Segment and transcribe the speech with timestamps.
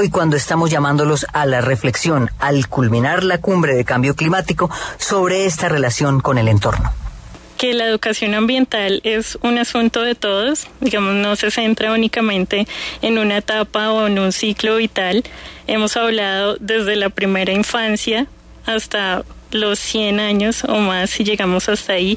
[0.00, 5.44] hoy cuando estamos llamándolos a la reflexión al culminar la cumbre de cambio climático sobre
[5.44, 6.90] esta relación con el entorno?
[7.58, 12.66] que la educación ambiental es un asunto de todos, digamos, no se centra únicamente
[13.02, 15.22] en una etapa o en un ciclo vital.
[15.66, 18.26] Hemos hablado desde la primera infancia
[18.64, 22.16] hasta los 100 años o más si llegamos hasta ahí,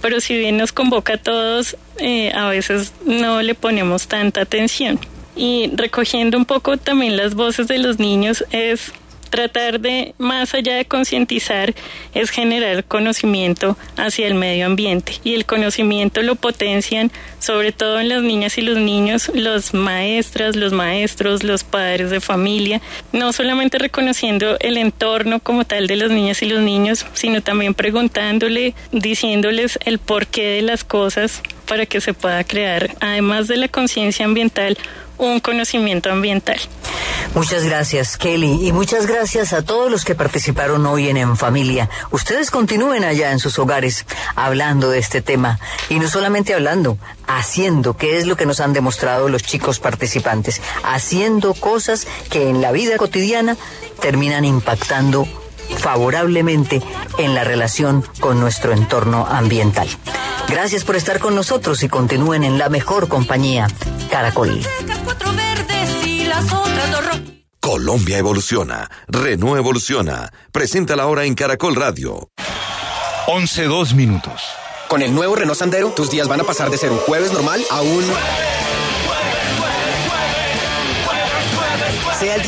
[0.00, 4.98] pero si bien nos convoca a todos, eh, a veces no le ponemos tanta atención.
[5.38, 8.92] Y recogiendo un poco también las voces de los niños es
[9.28, 11.74] tratar de, más allá de concientizar,
[12.12, 15.12] es generar conocimiento hacia el medio ambiente.
[15.22, 20.56] Y el conocimiento lo potencian, sobre todo en las niñas y los niños, los maestras,
[20.56, 22.80] los maestros, los padres de familia,
[23.12, 27.74] no solamente reconociendo el entorno como tal de las niñas y los niños, sino también
[27.74, 33.68] preguntándole, diciéndoles el porqué de las cosas para que se pueda crear, además de la
[33.68, 34.78] conciencia ambiental,
[35.18, 36.58] un conocimiento ambiental.
[37.34, 41.90] Muchas gracias, Kelly, y muchas gracias a todos los que participaron hoy en En Familia.
[42.10, 45.58] Ustedes continúen allá en sus hogares hablando de este tema,
[45.88, 50.62] y no solamente hablando, haciendo, que es lo que nos han demostrado los chicos participantes,
[50.84, 53.56] haciendo cosas que en la vida cotidiana
[54.00, 55.28] terminan impactando
[55.76, 56.82] favorablemente
[57.18, 59.88] en la relación con nuestro entorno ambiental.
[60.48, 63.66] Gracias por estar con nosotros y continúen en la mejor compañía,
[64.10, 64.60] Caracol.
[67.60, 70.32] Colombia evoluciona, Renault evoluciona.
[70.52, 72.30] Presenta la hora en Caracol Radio.
[73.26, 74.40] 11 dos minutos.
[74.88, 77.62] Con el nuevo Renault Sandero, tus días van a pasar de ser un jueves normal
[77.70, 78.04] a un...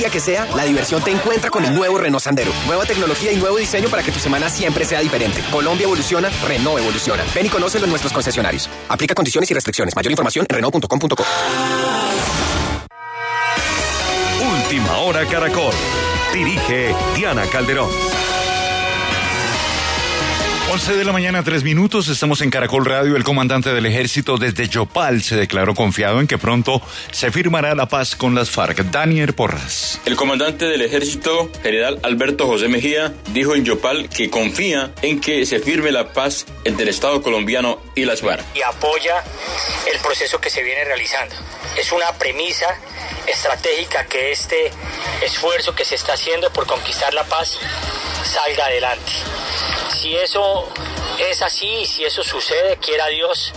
[0.08, 2.52] que sea, la diversión te encuentra con el nuevo Renault Sandero.
[2.66, 5.42] Nueva tecnología y nuevo diseño para que tu semana siempre sea diferente.
[5.50, 7.24] Colombia evoluciona, Renault evoluciona.
[7.34, 8.70] Ven y conócelo en nuestros concesionarios.
[8.88, 9.94] Aplica condiciones y restricciones.
[9.94, 11.24] Mayor información en Renault.com.co.
[14.42, 15.74] Última hora Caracol.
[16.32, 17.90] Dirige Diana Calderón.
[20.72, 22.06] 11 de la mañana, tres minutos.
[22.06, 23.16] Estamos en Caracol Radio.
[23.16, 27.88] El comandante del ejército desde Yopal se declaró confiado en que pronto se firmará la
[27.88, 28.84] paz con las FARC.
[28.84, 30.00] Daniel Porras.
[30.04, 35.44] El comandante del ejército, general Alberto José Mejía, dijo en Yopal que confía en que
[35.44, 38.44] se firme la paz entre el Estado colombiano y las FARC.
[38.54, 39.24] Y apoya
[39.92, 41.34] el proceso que se viene realizando.
[41.76, 42.68] Es una premisa
[43.26, 44.70] estratégica que este
[45.20, 47.58] esfuerzo que se está haciendo por conquistar la paz
[48.22, 49.12] salga adelante.
[50.00, 50.59] Si eso
[51.30, 53.52] es así, si eso sucede, quiera Dios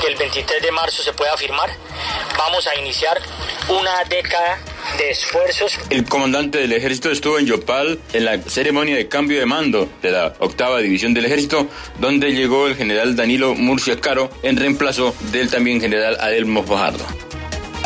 [0.00, 1.70] que el 23 de marzo se pueda firmar,
[2.36, 3.20] vamos a iniciar
[3.68, 4.58] una década
[4.96, 5.78] de esfuerzos.
[5.90, 10.10] El comandante del ejército estuvo en Yopal en la ceremonia de cambio de mando de
[10.10, 11.66] la octava división del ejército,
[11.98, 17.27] donde llegó el general Danilo Murcia Caro en reemplazo del también general Adelmo Fajardo.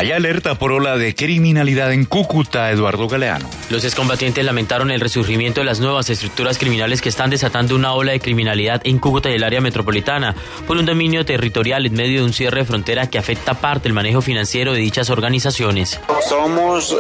[0.03, 3.49] Hay alerta por ola de criminalidad en Cúcuta, Eduardo Galeano.
[3.71, 8.11] Los excombatientes lamentaron el resurgimiento de las nuevas estructuras criminales que están desatando una ola
[8.11, 10.35] de criminalidad en Cúcuta y el área metropolitana
[10.67, 13.93] por un dominio territorial en medio de un cierre de frontera que afecta parte del
[13.93, 16.01] manejo financiero de dichas organizaciones.
[16.29, 16.97] Somos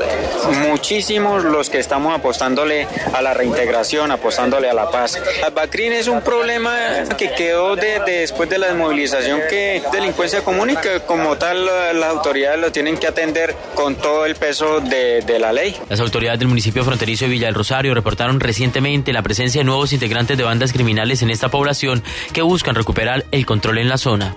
[0.69, 5.20] muchísimos los que estamos apostándole a la reintegración, apostándole a la paz.
[5.52, 6.76] Bacrin es un problema
[7.19, 11.66] que quedó de, de después de la desmovilización que delincuencia común y que como tal
[11.66, 15.76] las autoridades lo tienen que atender con todo el peso de, de, la ley.
[15.88, 19.92] Las autoridades del municipio fronterizo de Villa del Rosario reportaron recientemente la presencia de nuevos
[19.92, 22.02] integrantes de bandas criminales en esta población
[22.32, 24.36] que buscan recuperar el control en la zona.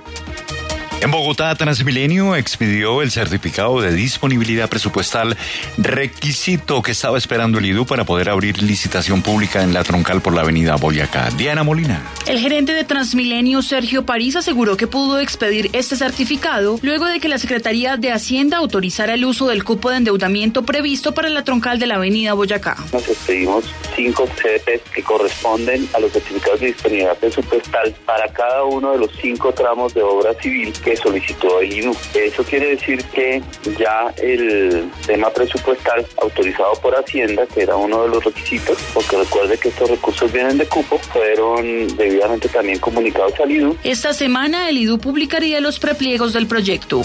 [1.02, 5.38] En Bogotá, Transmilenio expidió el certificado de disponibilidad presupuestal,
[5.78, 10.34] requisito que estaba esperando el IDU para poder abrir licitación pública en la troncal por
[10.34, 11.30] la avenida Boyacá.
[11.38, 12.02] Diana Molina.
[12.26, 17.30] El gerente de Transmilenio, Sergio París, aseguró que pudo expedir este certificado luego de que
[17.30, 21.78] la Secretaría de Hacienda autorizara el uso del cupo de endeudamiento previsto para la troncal
[21.78, 22.78] de la avenida Boyacá.
[22.92, 28.92] Nos expedimos cinco CDPs que corresponden a los certificados de disponibilidad presupuestal para cada uno
[28.92, 31.96] de los cinco tramos de obra civil que solicitó el INU.
[32.14, 33.42] Eso quiere decir que
[33.78, 39.58] ya el tema presupuestal autorizado por Hacienda, que era uno de los requisitos, porque recuerde
[39.58, 43.78] que estos recursos vienen de cupo, fueron debidamente también comunicados al IDU.
[43.84, 47.02] Esta semana el IDU publicaría los prepliegos del proyecto.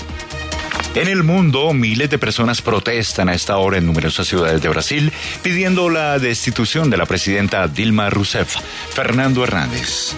[0.95, 5.13] En el mundo, miles de personas protestan a esta hora en numerosas ciudades de Brasil
[5.41, 8.57] pidiendo la destitución de la presidenta Dilma Rousseff.
[8.93, 10.17] Fernando Hernández.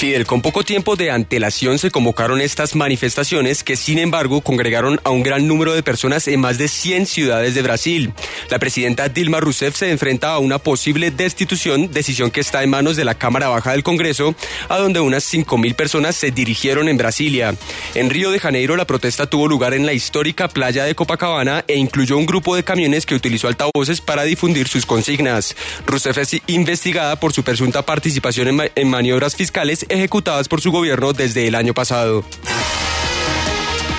[0.00, 5.10] Fidel, con poco tiempo de antelación se convocaron estas manifestaciones que sin embargo congregaron a
[5.10, 8.14] un gran número de personas en más de 100 ciudades de Brasil.
[8.48, 12.96] La presidenta Dilma Rousseff se enfrenta a una posible destitución, decisión que está en manos
[12.96, 14.34] de la Cámara Baja del Congreso,
[14.70, 17.54] a donde unas 5.000 personas se dirigieron en Brasilia.
[17.94, 21.76] En Río de Janeiro la protesta tuvo lugar en la histórica playa de Copacabana e
[21.76, 25.54] incluyó un grupo de camiones que utilizó altavoces para difundir sus consignas.
[25.84, 31.12] Rousseff es investigada por su presunta participación en, en maniobras fiscales ejecutadas por su gobierno
[31.12, 32.24] desde el año pasado.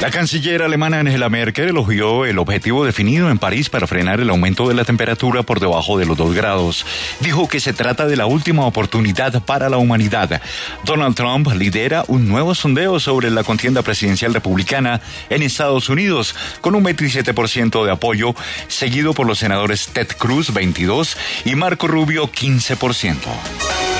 [0.01, 4.67] La canciller alemana Angela Merkel elogió el objetivo definido en París para frenar el aumento
[4.67, 6.88] de la temperatura por debajo de los dos grados.
[7.19, 10.41] Dijo que se trata de la última oportunidad para la humanidad.
[10.85, 16.73] Donald Trump lidera un nuevo sondeo sobre la contienda presidencial republicana en Estados Unidos con
[16.73, 18.33] un 27% de apoyo,
[18.69, 21.15] seguido por los senadores Ted Cruz 22
[21.45, 23.90] y Marco Rubio 15%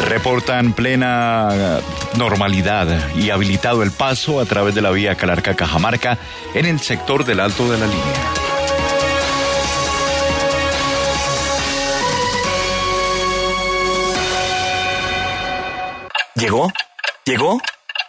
[0.00, 1.80] reportan plena
[2.16, 6.18] normalidad y habilitado el paso a través de la vía Calarca-Cajamarca
[6.54, 8.48] en el sector del Alto de la Línea.
[16.34, 16.72] ¿Llegó?
[17.24, 17.60] ¿Llegó?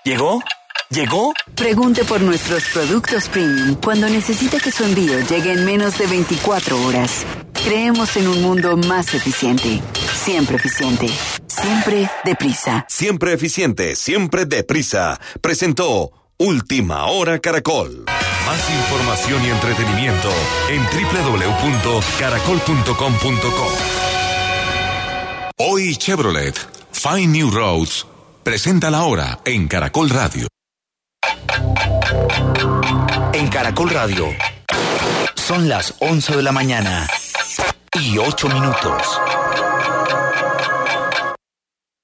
[0.04, 0.44] ¿Llegó?
[0.92, 1.34] ¿Llegó?
[1.56, 6.80] Pregunte por nuestros productos premium cuando necesita que su envío llegue en menos de 24
[6.84, 7.26] horas.
[7.54, 9.82] Creemos en un mundo más eficiente.
[10.16, 11.08] Siempre eficiente.
[11.50, 12.86] Siempre deprisa.
[12.88, 15.20] Siempre eficiente, siempre deprisa.
[15.42, 18.06] Presentó Última Hora Caracol.
[18.46, 20.30] Más información y entretenimiento
[20.70, 23.68] en www.caracol.com.co.
[25.58, 26.56] Hoy Chevrolet,
[26.92, 28.06] Find New Roads,
[28.44, 30.48] presenta la hora en Caracol Radio.
[33.34, 34.28] En Caracol Radio.
[35.36, 37.08] Son las 11 de la mañana
[37.94, 39.20] y 8 minutos.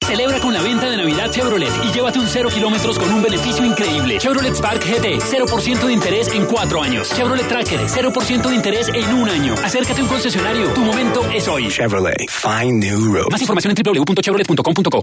[0.07, 3.66] Celebra con la venta de Navidad Chevrolet y llévate un cero kilómetros con un beneficio
[3.66, 4.18] increíble.
[4.19, 7.10] Chevrolet Spark GT, 0% de interés en 4 años.
[7.10, 9.56] Chevrolet Tracker, 0% de interés en un año.
[9.63, 10.69] Acércate a un concesionario.
[10.74, 11.68] Tu momento es hoy.
[11.69, 13.31] Chevrolet, find new roads.
[13.31, 15.02] Más información en www.chevrolet.com.co.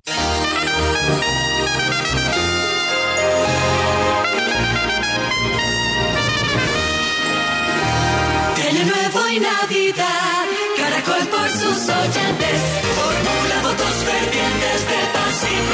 [8.82, 10.44] Nuevo y Navidad,
[10.76, 12.60] Caracol por sus oyentes,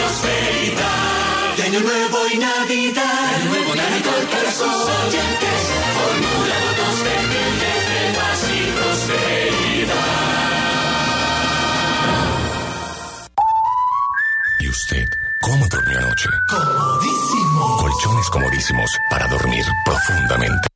[0.08, 1.56] prosperidad.
[1.56, 5.60] De Año nuevo y Navidad, Año nuevo Caracol por sus oyentes,
[5.96, 10.08] formula votos fervientes de paz y prosperidad.
[14.60, 15.08] ¿Y usted
[15.40, 16.28] cómo durmió anoche?
[16.48, 17.76] Comodísimo.
[17.78, 20.68] Colchones comodísimos para dormir profundamente.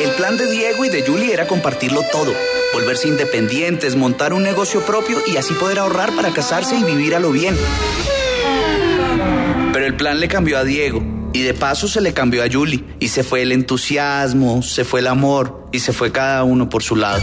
[0.00, 2.32] El plan de Diego y de Julie era compartirlo todo,
[2.72, 7.20] volverse independientes, montar un negocio propio y así poder ahorrar para casarse y vivir a
[7.20, 7.56] lo bien.
[9.90, 11.02] El plan le cambió a Diego
[11.32, 15.00] y de paso se le cambió a Julie y se fue el entusiasmo, se fue
[15.00, 17.20] el amor y se fue cada uno por su lado.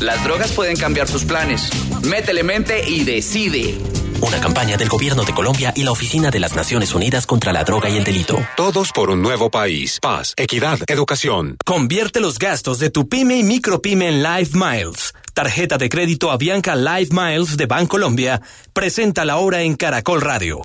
[0.00, 1.68] Las drogas pueden cambiar tus planes.
[2.02, 3.76] Métele mente y decide.
[4.22, 7.64] Una campaña del Gobierno de Colombia y la Oficina de las Naciones Unidas contra la
[7.64, 8.38] Droga y el Delito.
[8.56, 9.98] Todos por un nuevo país.
[10.00, 11.58] Paz, equidad, educación.
[11.66, 15.12] Convierte los gastos de tu pyme y micropyme en Live Miles.
[15.34, 18.40] Tarjeta de crédito Avianca Live Miles de Bancolombia.
[18.72, 20.62] Presenta la hora en Caracol Radio.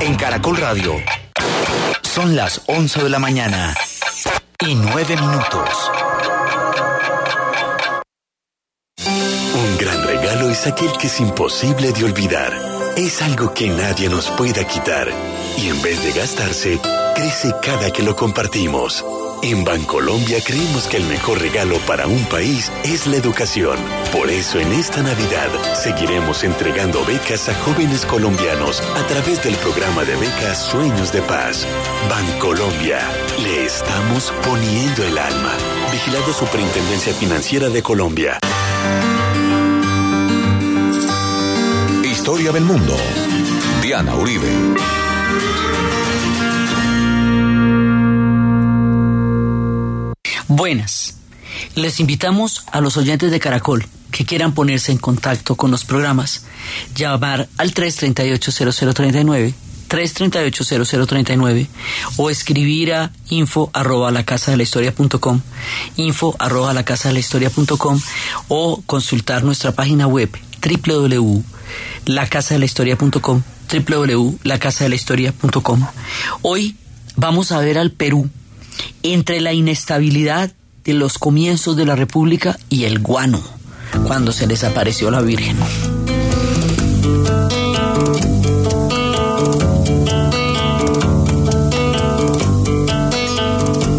[0.00, 0.94] En Caracol Radio.
[2.02, 3.74] Son las 11 de la mañana
[4.60, 5.90] y 9 minutos.
[9.54, 12.52] Un gran regalo es aquel que es imposible de olvidar.
[12.96, 15.08] Es algo que nadie nos pueda quitar.
[15.58, 16.78] Y en vez de gastarse,
[17.14, 19.04] crece cada que lo compartimos.
[19.46, 23.78] En Bancolombia creemos que el mejor regalo para un país es la educación.
[24.10, 30.02] Por eso en esta Navidad seguiremos entregando becas a jóvenes colombianos a través del programa
[30.02, 31.64] de becas Sueños de Paz.
[32.10, 32.98] Bancolombia,
[33.40, 35.52] le estamos poniendo el alma.
[35.92, 38.40] Vigilado Superintendencia Financiera de Colombia.
[42.02, 42.96] Historia del mundo.
[43.80, 44.95] Diana Uribe.
[50.48, 51.14] Buenas.
[51.74, 56.46] Les invitamos a los oyentes de Caracol que quieran ponerse en contacto con los programas,
[56.94, 59.52] llamar al 338-0039,
[59.88, 61.66] 338-0039
[62.16, 65.42] o escribir a info arroba la casa de la historia punto com,
[65.96, 68.00] info arroba la casa de la historia punto com
[68.48, 70.30] o consultar nuestra página web
[70.62, 75.86] www.lacasadelahistoria.com www.lacasadelahistoria.com
[76.42, 76.76] Hoy
[77.16, 78.30] vamos a ver al Perú
[79.02, 80.52] entre la inestabilidad
[80.84, 83.42] de los comienzos de la República y el guano,
[84.06, 85.56] cuando se desapareció la Virgen.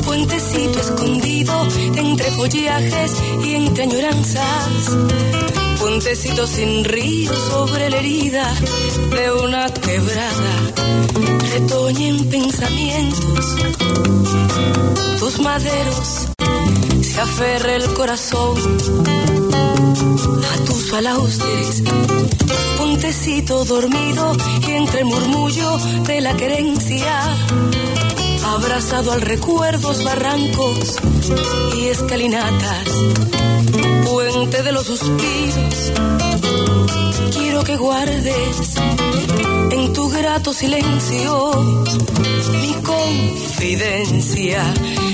[0.05, 3.11] Puentecito escondido entre follajes
[3.43, 5.36] y entre añoranzas.
[5.99, 8.53] Puentecito sin río sobre la herida
[9.09, 10.73] de una quebrada.
[11.53, 13.55] Retoñen pensamientos,
[15.17, 16.27] tus maderos,
[17.01, 18.57] se aferra el corazón
[20.53, 21.83] a tus balaustres.
[22.77, 24.37] Puentecito dormido
[24.67, 27.23] y entre el murmullo de la querencia
[28.57, 30.97] abrazado al recuerdos, barrancos
[31.75, 32.87] y escalinatas,
[34.45, 35.91] de los suspiros.
[37.31, 38.75] Quiero que guardes
[39.71, 41.51] en tu grato silencio
[42.51, 44.61] mi confidencia.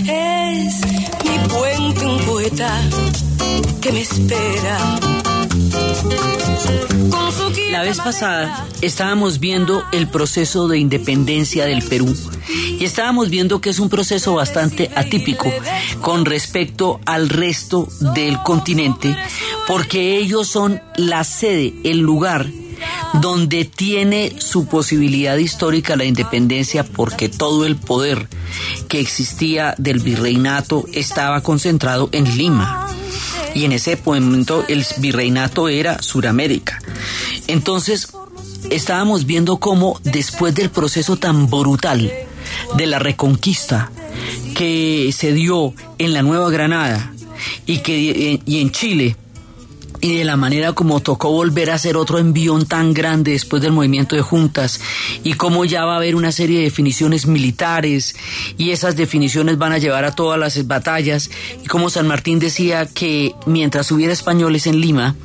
[0.05, 0.81] Es
[1.23, 2.81] mi puente, un poeta
[3.79, 5.12] que me espera.
[7.71, 12.15] La vez pasada estábamos viendo el proceso de independencia del Perú
[12.79, 15.51] y estábamos viendo que es un proceso bastante atípico
[16.01, 19.17] con respecto al resto del continente
[19.67, 22.47] porque ellos son la sede, el lugar
[23.21, 28.27] donde tiene su posibilidad histórica la independencia porque todo el poder
[28.87, 32.87] que existía del virreinato estaba concentrado en Lima
[33.53, 36.79] y en ese momento el virreinato era Suramérica.
[37.47, 38.09] Entonces,
[38.69, 42.11] estábamos viendo cómo después del proceso tan brutal
[42.75, 43.91] de la reconquista
[44.55, 47.13] que se dio en la Nueva Granada
[47.65, 49.15] y que y en Chile
[50.03, 53.71] y de la manera como tocó volver a hacer otro envión tan grande después del
[53.71, 54.81] movimiento de juntas
[55.23, 58.13] y cómo ya va a haber una serie de definiciones militares
[58.57, 61.29] y esas definiciones van a llevar a todas las batallas
[61.63, 65.15] y como San Martín decía que mientras hubiera españoles en Lima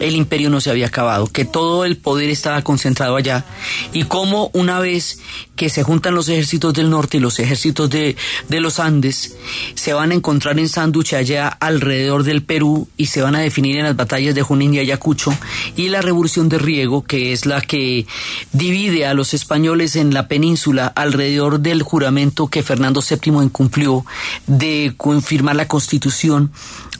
[0.00, 3.46] el imperio no se había acabado, que todo el poder estaba concentrado allá
[3.94, 5.18] y cómo una vez
[5.56, 8.16] que se juntan los ejércitos del norte y los ejércitos de,
[8.50, 9.34] de los Andes
[9.74, 13.78] se van a encontrar en Sanduche allá alrededor del Perú y se van a definir
[13.78, 15.32] en las batallas de Junín y Ayacucho
[15.76, 18.06] y la revolución de Riego, que es la que
[18.52, 24.04] divide a los españoles en la península alrededor del juramento que Fernando VII incumplió
[24.46, 26.50] de confirmar la constitución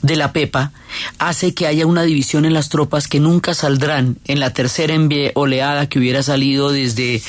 [0.01, 0.71] de la Pepa
[1.17, 4.87] hace que haya una división en las tropas que nunca saldrán en la tercera
[5.33, 7.21] oleada que hubiera salido desde,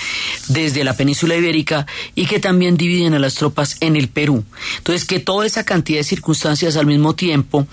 [0.48, 4.44] desde la península ibérica y que también dividen a las tropas en el Perú.
[4.78, 7.66] Entonces, que toda esa cantidad de circunstancias al mismo tiempo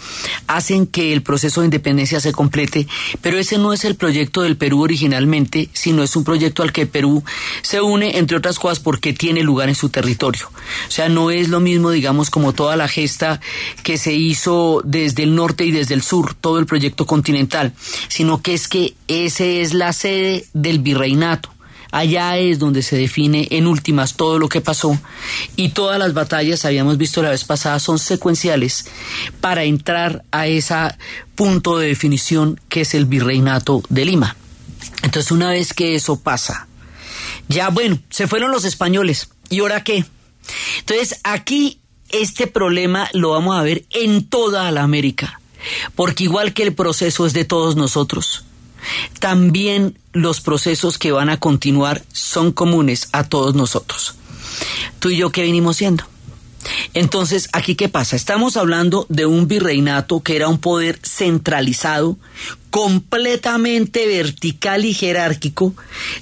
[0.48, 2.88] hacen que el proceso de independencia se complete,
[3.22, 6.86] pero ese no es el proyecto del Perú originalmente, sino es un proyecto al que
[6.86, 7.24] Perú
[7.62, 10.50] se une, entre otras cosas, porque tiene lugar en su territorio.
[10.88, 13.40] O sea, no es lo mismo, digamos, como toda la gesta
[13.84, 17.74] que se hizo desde el norte y desde el sur, todo el proyecto continental,
[18.08, 21.55] sino que es que ese es la sede del virreinato.
[21.96, 25.00] Allá es donde se define en últimas todo lo que pasó
[25.56, 28.86] y todas las batallas, habíamos visto la vez pasada, son secuenciales
[29.40, 30.76] para entrar a ese
[31.36, 34.36] punto de definición que es el virreinato de Lima.
[35.04, 36.68] Entonces una vez que eso pasa,
[37.48, 39.30] ya bueno, se fueron los españoles.
[39.50, 40.04] ¿Y ahora qué?
[40.80, 45.40] Entonces aquí este problema lo vamos a ver en toda la América,
[45.96, 48.44] porque igual que el proceso es de todos nosotros,
[49.20, 54.16] también los procesos que van a continuar son comunes a todos nosotros.
[55.00, 56.06] Tú y yo, ¿qué venimos siendo?
[56.94, 58.16] Entonces, ¿aquí qué pasa?
[58.16, 62.18] Estamos hablando de un virreinato que era un poder centralizado,
[62.70, 65.74] completamente vertical y jerárquico,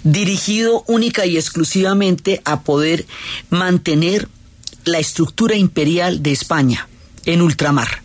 [0.03, 3.05] dirigido única y exclusivamente a poder
[3.50, 4.27] mantener
[4.86, 6.88] la estructura imperial de España
[7.25, 8.02] en ultramar.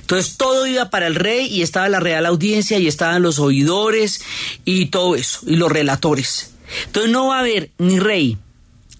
[0.00, 4.22] Entonces todo iba para el rey y estaba la real audiencia y estaban los oidores
[4.64, 6.52] y todo eso, y los relatores.
[6.86, 8.38] Entonces no va a haber ni rey,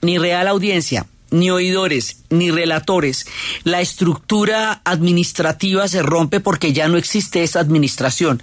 [0.03, 3.27] ni real audiencia, ni oidores, ni relatores.
[3.65, 8.43] La estructura administrativa se rompe porque ya no existe esa administración.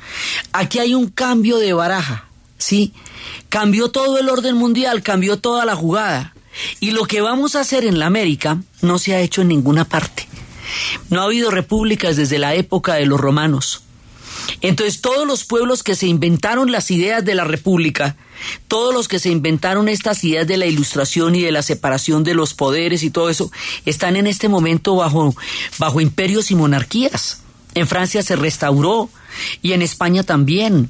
[0.51, 2.93] Aquí hay un cambio de baraja, ¿sí?
[3.49, 6.33] Cambió todo el orden mundial, cambió toda la jugada.
[6.79, 9.85] Y lo que vamos a hacer en la América no se ha hecho en ninguna
[9.85, 10.27] parte.
[11.09, 13.83] No ha habido repúblicas desde la época de los romanos.
[14.61, 18.17] Entonces todos los pueblos que se inventaron las ideas de la república,
[18.67, 22.33] todos los que se inventaron estas ideas de la ilustración y de la separación de
[22.33, 23.51] los poderes y todo eso,
[23.85, 25.35] están en este momento bajo,
[25.77, 27.41] bajo imperios y monarquías.
[27.75, 29.09] En Francia se restauró
[29.61, 30.89] y en España también.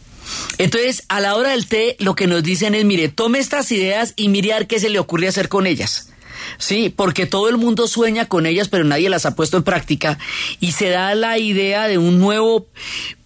[0.57, 4.13] Entonces, a la hora del té, lo que nos dicen es, mire, tome estas ideas
[4.15, 6.09] y ver qué se le ocurre hacer con ellas.
[6.57, 10.17] Sí, porque todo el mundo sueña con ellas, pero nadie las ha puesto en práctica
[10.59, 12.67] y se da la idea de un nuevo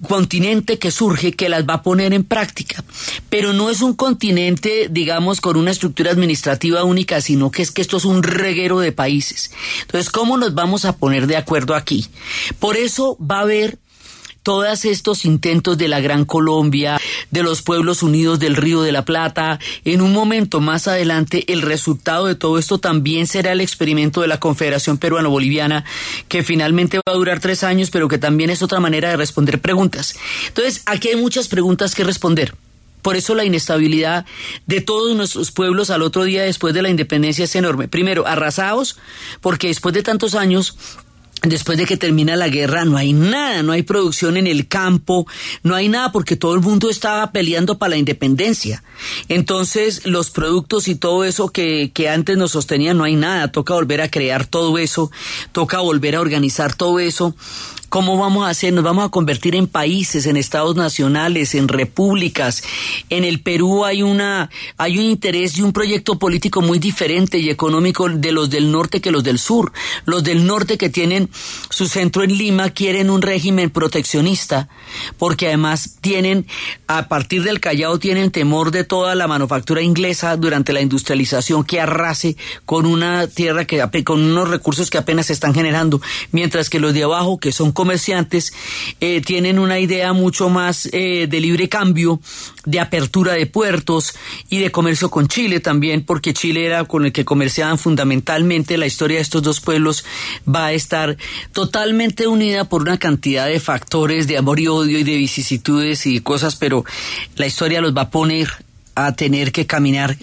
[0.08, 2.84] continente que surge que las va a poner en práctica.
[3.30, 7.82] Pero no es un continente, digamos, con una estructura administrativa única, sino que es que
[7.82, 9.52] esto es un reguero de países.
[9.82, 12.08] Entonces, ¿cómo nos vamos a poner de acuerdo aquí?
[12.60, 13.80] Por eso va a haber
[14.48, 16.98] todos estos intentos de la Gran Colombia,
[17.32, 21.62] de los pueblos unidos del Río de la Plata, en un momento más adelante el
[21.62, 25.84] resultado de todo esto también será el experimento de la Confederación Peruano-Boliviana,
[26.30, 29.60] que finalmente va a durar tres años, pero que también es otra manera de responder
[29.60, 30.16] preguntas.
[30.48, 32.56] Entonces, aquí hay muchas preguntas que responder.
[33.02, 34.26] Por eso la inestabilidad
[34.66, 37.90] de todos nuestros pueblos al otro día después de la independencia es enorme.
[37.90, 38.98] Primero, arrasados,
[39.42, 40.78] porque después de tantos años
[41.44, 45.28] Después de que termina la guerra no hay nada, no hay producción en el campo,
[45.62, 48.84] no hay nada porque todo el mundo estaba peleando para la independencia.
[49.30, 53.76] Entonces los productos y todo eso que, que antes nos sostenían no hay nada, toca
[53.76, 55.12] volver a crear todo eso,
[55.52, 57.36] toca volver a organizar todo eso
[57.90, 58.74] ¿Cómo vamos a hacer?
[58.74, 62.62] Nos vamos a convertir en países, en estados nacionales, en repúblicas.
[63.10, 67.50] En el Perú hay una, hay un interés y un proyecto político muy diferente y
[67.50, 69.72] económico de los del norte que los del sur.
[70.04, 71.30] Los del norte que tienen
[71.70, 74.68] su centro en Lima quieren un régimen proteccionista,
[75.18, 76.46] porque además tienen,
[76.88, 81.80] a partir del Callao tienen temor de toda la manufactura inglesa durante la industrialización que
[81.80, 86.02] arrase con una tierra que, con unos recursos que apenas se están generando,
[86.34, 88.54] mientras que los de abajo, que son comerciantes
[89.00, 92.20] eh, tienen una idea mucho más eh, de libre cambio,
[92.66, 94.16] de apertura de puertos
[94.50, 98.80] y de comercio con Chile también, porque Chile era con el que comerciaban fundamentalmente.
[98.80, 100.06] La historia de estos dos pueblos
[100.48, 101.18] va a estar
[101.52, 106.20] totalmente unida por una cantidad de factores de amor y odio y de vicisitudes y
[106.22, 106.84] cosas, pero
[107.36, 108.50] la historia los va a poner
[108.96, 110.18] a tener que caminar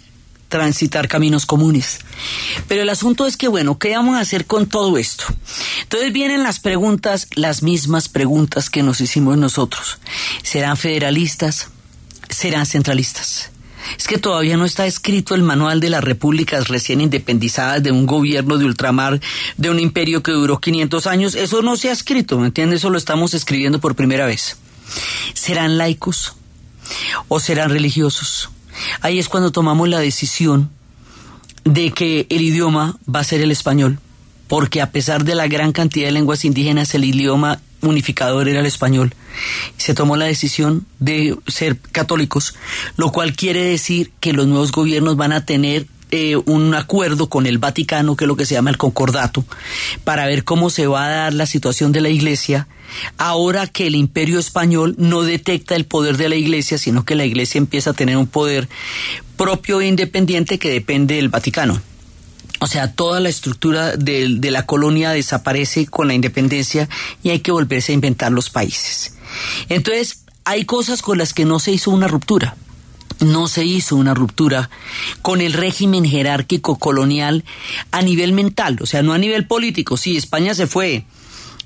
[0.49, 1.99] transitar caminos comunes.
[2.69, 5.25] Pero el asunto es que, bueno, ¿qué vamos a hacer con todo esto?
[5.83, 9.99] Entonces vienen las preguntas, las mismas preguntas que nos hicimos nosotros.
[10.43, 11.69] ¿Serán federalistas?
[12.29, 13.51] ¿Serán centralistas?
[13.99, 18.07] Es que todavía no está escrito el manual de las repúblicas recién independizadas de un
[18.07, 19.21] gobierno de ultramar,
[19.57, 21.35] de un imperio que duró 500 años.
[21.35, 22.81] Eso no se ha escrito, ¿me entiendes?
[22.81, 24.57] Eso lo estamos escribiendo por primera vez.
[25.35, 26.35] ¿Serán laicos
[27.29, 28.51] o serán religiosos?
[29.01, 30.71] Ahí es cuando tomamos la decisión
[31.65, 33.99] de que el idioma va a ser el español,
[34.49, 38.67] porque a pesar de la gran cantidad de lenguas indígenas, el idioma unificador era el
[38.67, 39.15] español.
[39.77, 42.55] Se tomó la decisión de ser católicos,
[42.97, 47.47] lo cual quiere decir que los nuevos gobiernos van a tener eh, un acuerdo con
[47.47, 49.45] el Vaticano, que es lo que se llama el concordato,
[50.05, 52.69] para ver cómo se va a dar la situación de la Iglesia
[53.19, 57.25] ahora que el imperio español no detecta el poder de la Iglesia, sino que la
[57.25, 58.69] Iglesia empieza a tener un poder
[59.37, 61.81] propio e independiente que depende del Vaticano.
[62.61, 66.89] O sea, toda la estructura de, de, la colonia desaparece con la independencia
[67.23, 69.15] y hay que volverse a inventar los países.
[69.69, 72.57] Entonces, hay cosas con las que no se hizo una ruptura
[73.25, 74.71] no se hizo una ruptura
[75.23, 77.45] con el régimen jerárquico colonial
[77.91, 79.97] a nivel mental, o sea, no a nivel político.
[79.97, 81.05] Sí, España se fue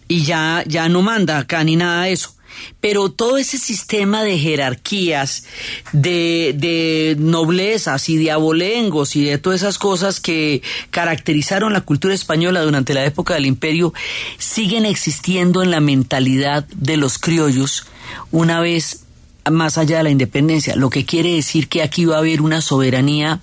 [0.09, 2.35] y ya, ya no manda acá ni nada de eso.
[2.81, 5.45] Pero todo ese sistema de jerarquías,
[5.93, 12.15] de, de noblezas y de abolengos y de todas esas cosas que caracterizaron la cultura
[12.15, 13.95] española durante la época del imperio,
[14.39, 17.87] siguen existiendo en la mentalidad de los criollos
[18.33, 19.05] una vez
[19.51, 22.61] más allá de la independencia, lo que quiere decir que aquí va a haber una
[22.61, 23.41] soberanía,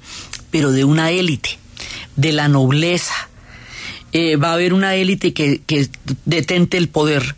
[0.51, 1.59] pero de una élite,
[2.15, 3.29] de la nobleza.
[4.13, 5.61] Eh, va a haber una élite que,
[6.23, 7.35] detente el poder,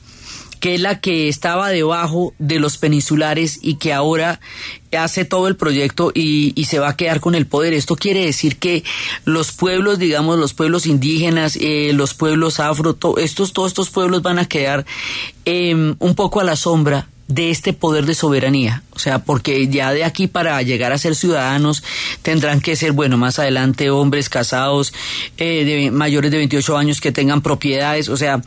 [0.60, 4.40] que es la que estaba debajo de los peninsulares y que ahora
[4.96, 7.74] hace todo el proyecto y, se va a quedar con el poder.
[7.74, 8.84] Esto quiere decir que
[9.26, 14.38] los pueblos, digamos, los pueblos indígenas, eh, los pueblos afro, estos, todos estos pueblos van
[14.38, 14.86] a quedar
[15.46, 18.84] eh, un poco a la sombra de este poder de soberanía.
[18.92, 21.84] O sea, porque ya de aquí para llegar a ser ciudadanos
[22.22, 24.94] tendrán que ser, bueno, más adelante hombres casados
[25.38, 28.10] eh, de mayores de 28 años que tengan propiedades.
[28.10, 28.42] O sea,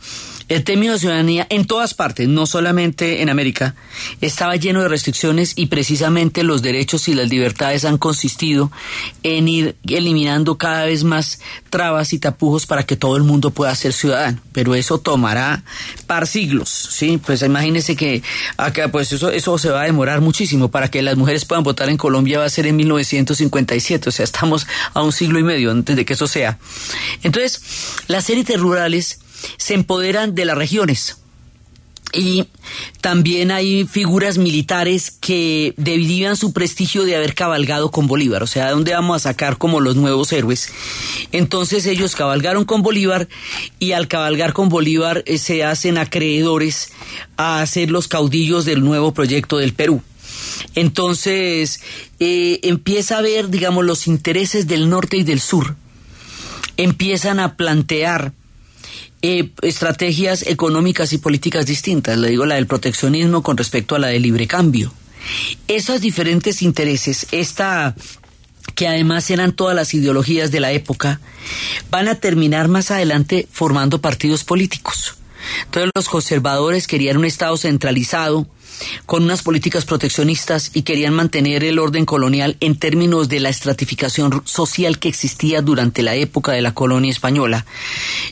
[0.51, 3.73] el término de ciudadanía en todas partes, no solamente en América,
[4.19, 8.69] estaba lleno de restricciones y precisamente los derechos y las libertades han consistido
[9.23, 13.73] en ir eliminando cada vez más trabas y tapujos para que todo el mundo pueda
[13.75, 14.41] ser ciudadano.
[14.51, 15.63] Pero eso tomará
[16.05, 17.17] par siglos, ¿sí?
[17.17, 18.21] Pues imagínense que
[18.57, 20.69] acá, pues eso, eso se va a demorar muchísimo.
[20.69, 24.25] Para que las mujeres puedan votar en Colombia va a ser en 1957, o sea,
[24.25, 26.59] estamos a un siglo y medio antes de que eso sea.
[27.23, 27.61] Entonces,
[28.07, 29.20] las élites rurales
[29.57, 31.17] se empoderan de las regiones.
[32.13, 32.45] Y
[32.99, 38.65] también hay figuras militares que debían su prestigio de haber cabalgado con Bolívar, o sea,
[38.65, 40.69] ¿de dónde vamos a sacar como los nuevos héroes?
[41.31, 43.29] Entonces ellos cabalgaron con Bolívar
[43.79, 46.91] y al cabalgar con Bolívar eh, se hacen acreedores
[47.37, 50.01] a ser los caudillos del nuevo proyecto del Perú.
[50.75, 51.79] Entonces
[52.19, 55.75] eh, empieza a ver, digamos, los intereses del norte y del sur.
[56.75, 58.33] Empiezan a plantear
[59.21, 62.17] eh, estrategias económicas y políticas distintas.
[62.17, 64.93] Le digo la del proteccionismo con respecto a la del libre cambio.
[65.67, 67.95] Esos diferentes intereses, esta
[68.75, 71.19] que además eran todas las ideologías de la época,
[71.89, 75.15] van a terminar más adelante formando partidos políticos.
[75.65, 78.47] Entonces los conservadores querían un Estado centralizado,
[79.05, 84.41] con unas políticas proteccionistas y querían mantener el orden colonial en términos de la estratificación
[84.45, 87.65] social que existía durante la época de la colonia española.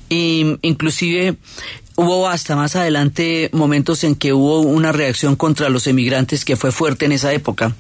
[0.10, 1.38] Inclusive
[1.96, 6.72] hubo hasta más adelante momentos en que hubo una reacción contra los emigrantes que fue
[6.72, 7.76] fuerte en esa época.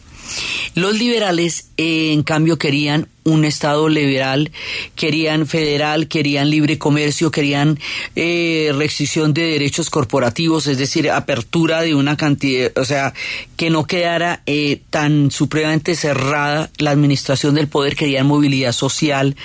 [0.75, 4.51] Los liberales, eh, en cambio, querían un Estado liberal,
[4.95, 7.79] querían federal, querían libre comercio, querían
[8.15, 13.13] eh, restricción de derechos corporativos, es decir, apertura de una cantidad, o sea,
[13.55, 19.35] que no quedara eh, tan supremamente cerrada la administración del poder, querían movilidad social,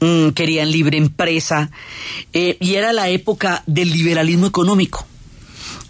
[0.00, 1.70] mm, querían libre empresa,
[2.32, 5.06] y era la época del liberalismo económico.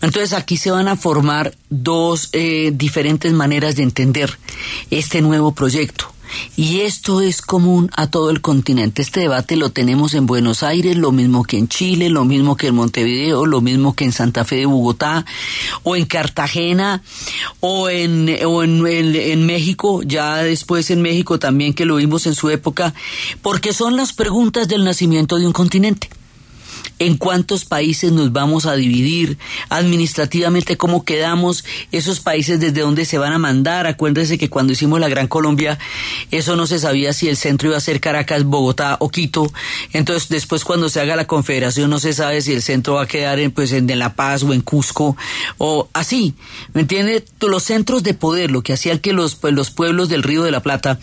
[0.03, 4.39] Entonces aquí se van a formar dos eh, diferentes maneras de entender
[4.91, 6.13] este nuevo proyecto.
[6.57, 9.03] Y esto es común a todo el continente.
[9.03, 12.69] Este debate lo tenemos en Buenos Aires, lo mismo que en Chile, lo mismo que
[12.69, 15.25] en Montevideo, lo mismo que en Santa Fe de Bogotá,
[15.83, 17.03] o en Cartagena,
[17.61, 22.35] o en, o en, en México, ya después en México también que lo vimos en
[22.35, 22.95] su época,
[23.43, 26.11] porque son las preguntas del nacimiento de un continente
[27.01, 29.39] en cuántos países nos vamos a dividir,
[29.71, 33.87] administrativamente cómo quedamos, esos países desde dónde se van a mandar.
[33.87, 35.79] Acuérdense que cuando hicimos la Gran Colombia,
[36.31, 39.51] eso no se sabía si el centro iba a ser Caracas, Bogotá o Quito.
[39.95, 43.09] Entonces, después cuando se haga la confederación, no se sabe si el centro va a
[43.09, 45.17] quedar en, pues, en La Paz o en Cusco
[45.57, 46.35] o así.
[46.75, 47.25] ¿Me entiende?
[47.41, 50.51] Los centros de poder, lo que hacía que los, pues, los pueblos del Río de
[50.51, 50.99] la Plata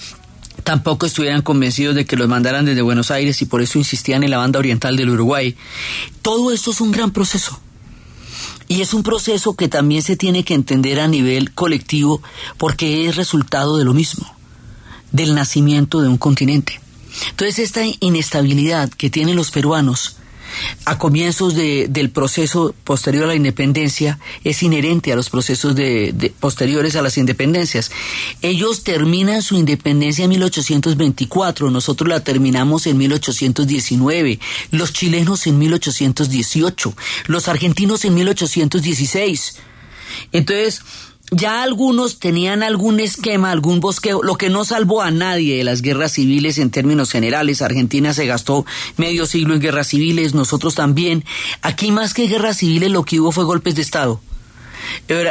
[0.68, 4.32] tampoco estuvieran convencidos de que los mandaran desde Buenos Aires y por eso insistían en
[4.32, 5.56] la banda oriental del Uruguay.
[6.22, 7.58] Todo esto es un gran proceso.
[8.68, 12.22] Y es un proceso que también se tiene que entender a nivel colectivo
[12.58, 14.30] porque es resultado de lo mismo,
[15.14, 16.82] del nacimiento de un continente.
[17.30, 20.18] Entonces esta inestabilidad que tienen los peruanos
[20.86, 26.96] a comienzos del proceso posterior a la independencia es inherente a los procesos de, posteriores
[26.96, 27.92] a las independencias.
[28.42, 34.40] Ellos terminan su independencia en 1824, nosotros la terminamos en 1819,
[34.72, 36.94] los chilenos en 1818,
[37.28, 39.58] los argentinos en 1816.
[40.32, 40.82] Entonces,
[41.32, 45.82] ya algunos tenían algún esquema, algún bosqueo, lo que no salvó a nadie de las
[45.82, 47.62] guerras civiles en términos generales.
[47.62, 51.24] Argentina se gastó medio siglo en guerras civiles, nosotros también.
[51.62, 54.22] Aquí más que guerras civiles lo que hubo fue golpes de Estado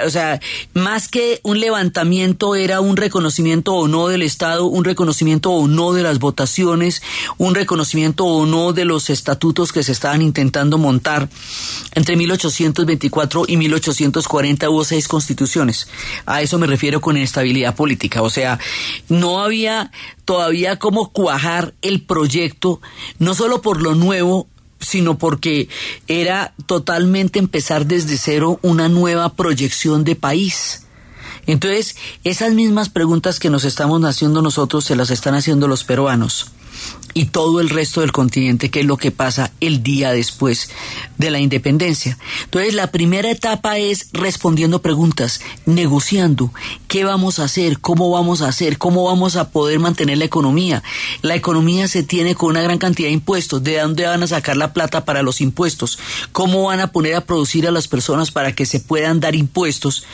[0.04, 0.40] o sea,
[0.74, 5.92] más que un levantamiento era un reconocimiento o no del Estado, un reconocimiento o no
[5.92, 7.02] de las votaciones,
[7.38, 11.28] un reconocimiento o no de los estatutos que se estaban intentando montar.
[11.94, 15.88] Entre 1824 y 1840 hubo seis constituciones.
[16.26, 18.22] A eso me refiero con inestabilidad política.
[18.22, 18.58] O sea,
[19.08, 19.90] no había
[20.24, 22.80] todavía cómo cuajar el proyecto,
[23.18, 24.48] no solo por lo nuevo,
[24.80, 25.68] sino porque
[26.06, 30.82] era totalmente empezar desde cero una nueva proyección de país.
[31.46, 36.50] Entonces, esas mismas preguntas que nos estamos haciendo nosotros se las están haciendo los peruanos
[37.16, 40.68] y todo el resto del continente, que es lo que pasa el día después
[41.16, 42.18] de la independencia.
[42.44, 46.52] Entonces, la primera etapa es respondiendo preguntas, negociando
[46.88, 50.82] qué vamos a hacer, cómo vamos a hacer, cómo vamos a poder mantener la economía.
[51.22, 54.58] La economía se tiene con una gran cantidad de impuestos, de dónde van a sacar
[54.58, 55.98] la plata para los impuestos,
[56.32, 60.04] cómo van a poner a producir a las personas para que se puedan dar impuestos,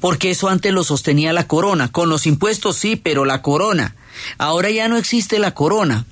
[0.00, 1.92] porque eso antes lo sostenía la corona.
[1.92, 3.94] Con los impuestos sí, pero la corona.
[4.38, 6.06] Ahora ya no existe la corona.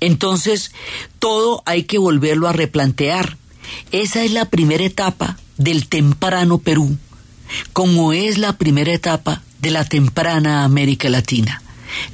[0.00, 0.72] Entonces,
[1.18, 3.36] todo hay que volverlo a replantear.
[3.92, 6.96] Esa es la primera etapa del temprano Perú,
[7.72, 11.62] como es la primera etapa de la temprana América Latina.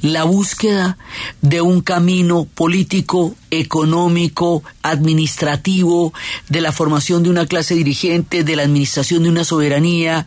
[0.01, 0.97] La búsqueda
[1.41, 6.13] de un camino político, económico, administrativo,
[6.49, 10.25] de la formación de una clase dirigente, de la administración de una soberanía,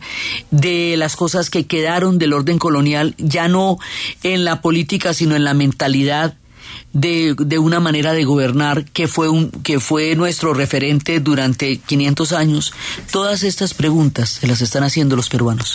[0.51, 3.77] de las cosas que quedaron del orden colonial, ya no
[4.23, 6.35] en la política, sino en la mentalidad
[6.93, 12.33] de, de una manera de gobernar que fue, un, que fue nuestro referente durante 500
[12.33, 12.73] años?
[13.11, 15.73] Todas estas preguntas se las están haciendo los peruanos.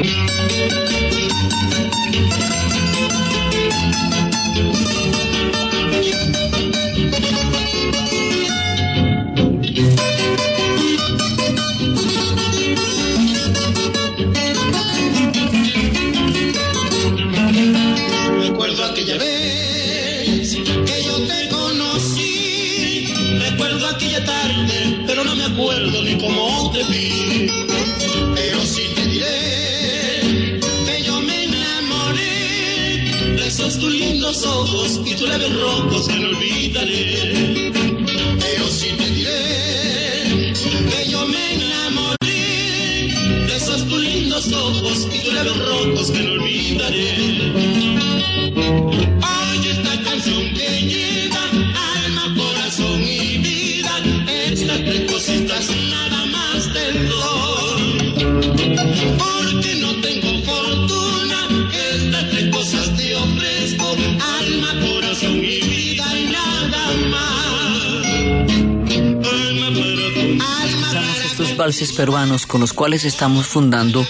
[71.92, 74.06] Peruanos con los cuales estamos fundando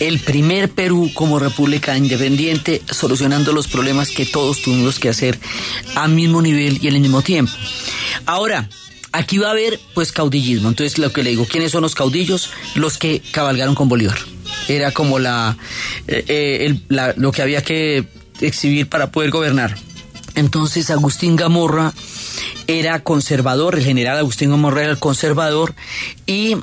[0.00, 5.38] el primer Perú como república independiente, solucionando los problemas que todos tuvimos que hacer
[5.94, 7.52] al mismo nivel y al mismo tiempo.
[8.26, 8.68] Ahora,
[9.12, 10.68] aquí va a haber pues caudillismo.
[10.68, 12.50] Entonces lo que le digo, ¿quiénes son los caudillos?
[12.74, 14.18] Los que cabalgaron con Bolívar.
[14.68, 15.56] Era como la,
[16.06, 18.04] eh, eh, el- la- lo que había que
[18.40, 19.76] exhibir para poder gobernar.
[20.34, 21.92] Entonces Agustín Gamorra
[22.78, 25.74] era conservador, el general Agustín Gamorra era el conservador
[26.26, 26.56] y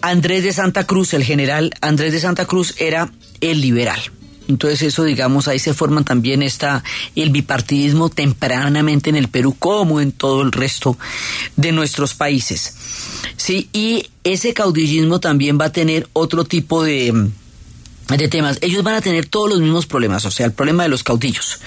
[0.00, 4.00] Andrés de Santa Cruz, el general Andrés de Santa Cruz era el liberal.
[4.48, 6.82] Entonces eso, digamos, ahí se forman también esta,
[7.14, 10.98] el bipartidismo tempranamente en el Perú como en todo el resto
[11.56, 12.74] de nuestros países.
[13.36, 17.30] Sí, y ese caudillismo también va a tener otro tipo de,
[18.20, 18.58] de temas.
[18.60, 21.60] Ellos van a tener todos los mismos problemas, o sea, el problema de los caudillos.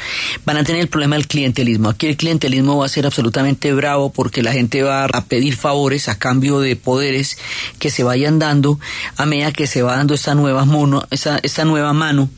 [0.46, 1.90] Van a tener el problema del clientelismo.
[1.90, 6.10] Aquí el clientelismo va a ser absolutamente bravo porque la gente va a pedir favores
[6.10, 7.38] a cambio de poderes
[7.80, 8.80] que se vayan dando
[9.18, 12.30] a medida que se va dando esta nueva, mono, esta, esta nueva mano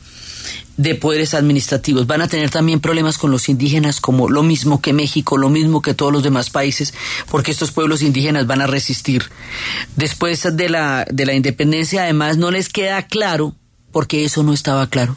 [0.78, 2.06] de poderes administrativos.
[2.06, 5.82] Van a tener también problemas con los indígenas, como lo mismo que México, lo mismo
[5.82, 6.94] que todos los demás países,
[7.30, 9.24] porque estos pueblos indígenas van a resistir.
[9.96, 13.54] Después de la, de la independencia, además, no les queda claro,
[13.92, 15.16] porque eso no estaba claro,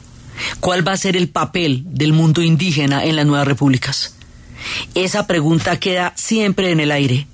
[0.60, 4.16] cuál va a ser el papel del mundo indígena en las nuevas repúblicas.
[4.94, 7.28] Esa pregunta queda siempre en el aire.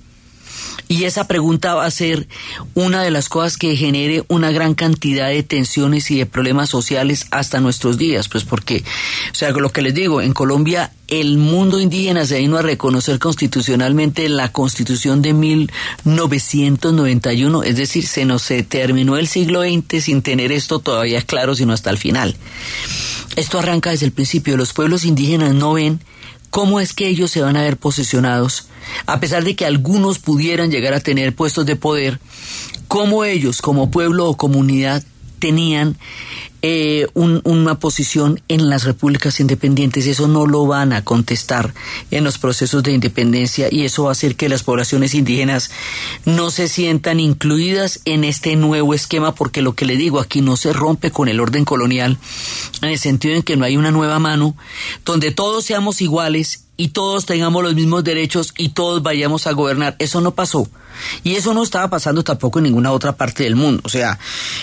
[0.86, 2.28] Y esa pregunta va a ser
[2.74, 7.26] una de las cosas que genere una gran cantidad de tensiones y de problemas sociales
[7.30, 8.84] hasta nuestros días, pues porque,
[9.32, 13.18] o sea, lo que les digo, en Colombia el mundo indígena se vino a reconocer
[13.18, 20.04] constitucionalmente en la constitución de 1991, es decir, se nos se terminó el siglo XX
[20.04, 22.36] sin tener esto todavía claro, sino hasta el final.
[23.36, 26.00] Esto arranca desde el principio, los pueblos indígenas no ven
[26.50, 28.68] cómo es que ellos se van a ver posesionados,
[29.06, 32.20] a pesar de que algunos pudieran llegar a tener puestos de poder,
[32.88, 35.02] cómo ellos como pueblo o comunidad
[35.38, 35.96] tenían
[36.62, 40.06] eh, un- una posición en las repúblicas independientes.
[40.06, 41.72] Eso no lo van a contestar
[42.10, 45.70] en los procesos de independencia y eso va a hacer que las poblaciones indígenas
[46.24, 50.56] no se sientan incluidas en este nuevo esquema porque lo que le digo aquí no
[50.56, 52.18] se rompe con el orden colonial
[52.82, 54.56] en el sentido en que no hay una nueva mano
[55.04, 59.96] donde todos seamos iguales y todos tengamos los mismos derechos y todos vayamos a gobernar.
[59.98, 60.66] Eso no pasó.
[61.24, 63.82] Y eso no estaba pasando tampoco en ninguna otra parte del mundo.
[63.84, 64.18] O sea,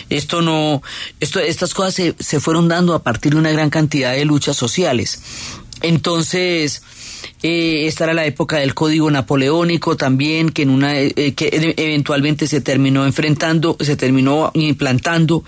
[0.10, 0.82] esto no,
[1.20, 4.56] esto, estas cosas se, se fueron dando a partir de una gran cantidad de luchas
[4.56, 5.22] sociales.
[5.86, 6.82] Entonces,
[7.44, 11.74] eh, esta era la época del código napoleónico también, que en una eh, eh, que
[11.78, 15.44] eventualmente se terminó enfrentando, se terminó implantando.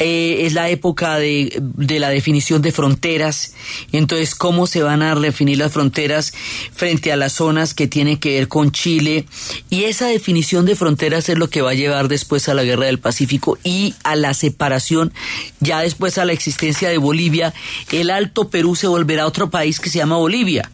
[0.00, 3.54] Eh, es la época de, de la definición de fronteras.
[3.92, 6.32] Entonces, cómo se van a definir las fronteras
[6.72, 9.24] frente a las zonas que tienen que ver con Chile.
[9.70, 12.86] Y esa definición de fronteras es lo que va a llevar después a la guerra
[12.86, 15.12] del Pacífico y a la separación,
[15.60, 17.54] ya después a la existencia de Bolivia.
[17.92, 20.70] El Alto Perú se volverá otro país que se llama Bolivia.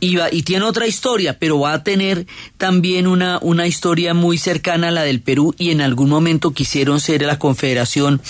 [0.00, 4.88] Y, y tiene otra historia, pero va a tener también una, una historia muy cercana
[4.88, 8.22] a la del Perú y en algún momento quisieron ser la confederación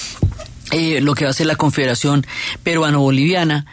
[0.70, 2.26] eh, lo que va a ser la Confederación
[2.62, 3.66] Peruano-Boliviana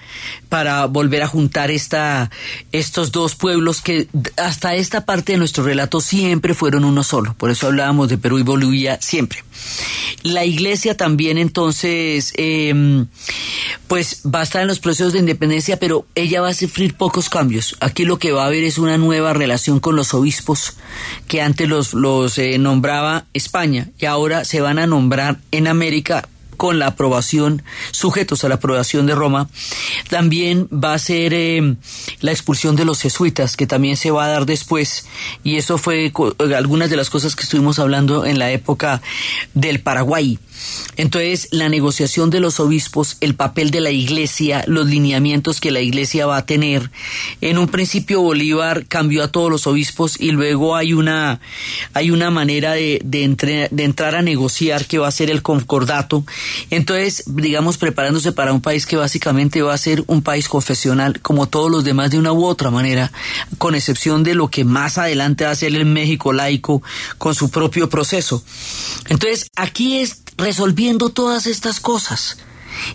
[0.50, 2.32] para volver a juntar esta,
[2.72, 4.08] estos dos pueblos que
[4.38, 7.36] hasta esta parte de nuestro relato siempre fueron uno solo.
[7.38, 9.44] Por eso hablábamos de Perú y Bolivia siempre.
[10.24, 13.06] La iglesia también entonces, eh,
[13.88, 17.30] pues va a estar en los procesos de independencia, pero ella va a sufrir pocos
[17.30, 17.76] cambios.
[17.80, 20.74] Aquí lo que va a haber es una nueva relación con los obispos
[21.28, 26.28] que antes los, los eh, nombraba España y ahora se van a nombrar en América
[26.58, 29.50] con la aprobación, sujetos a la aprobación de Roma,
[30.10, 31.76] también va a ser eh,
[32.20, 35.06] la expulsión de los jesuitas, que también se va a dar después,
[35.43, 36.12] y eso fue
[36.56, 39.02] algunas de las cosas que estuvimos hablando en la época
[39.54, 40.39] del Paraguay.
[40.96, 45.82] Entonces, la negociación de los obispos, el papel de la iglesia, los lineamientos que la
[45.82, 46.89] iglesia va a tener.
[47.41, 51.39] En un principio Bolívar cambió a todos los obispos y luego hay una,
[51.93, 56.26] hay una manera de, de entrar a negociar que va a ser el concordato.
[56.70, 61.48] Entonces, digamos, preparándose para un país que básicamente va a ser un país confesional, como
[61.48, 63.12] todos los demás de una u otra manera,
[63.58, 66.82] con excepción de lo que más adelante va a ser el México laico
[67.18, 68.44] con su propio proceso.
[69.10, 72.38] Entonces, aquí es resolviendo todas estas cosas,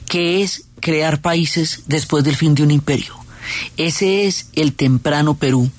[0.06, 3.14] que es crear países después del fin de un imperio.
[3.76, 5.70] Ese es el temprano Perú,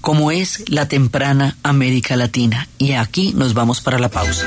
[0.00, 2.68] como es la temprana América Latina.
[2.78, 4.44] Y aquí nos vamos para la pausa.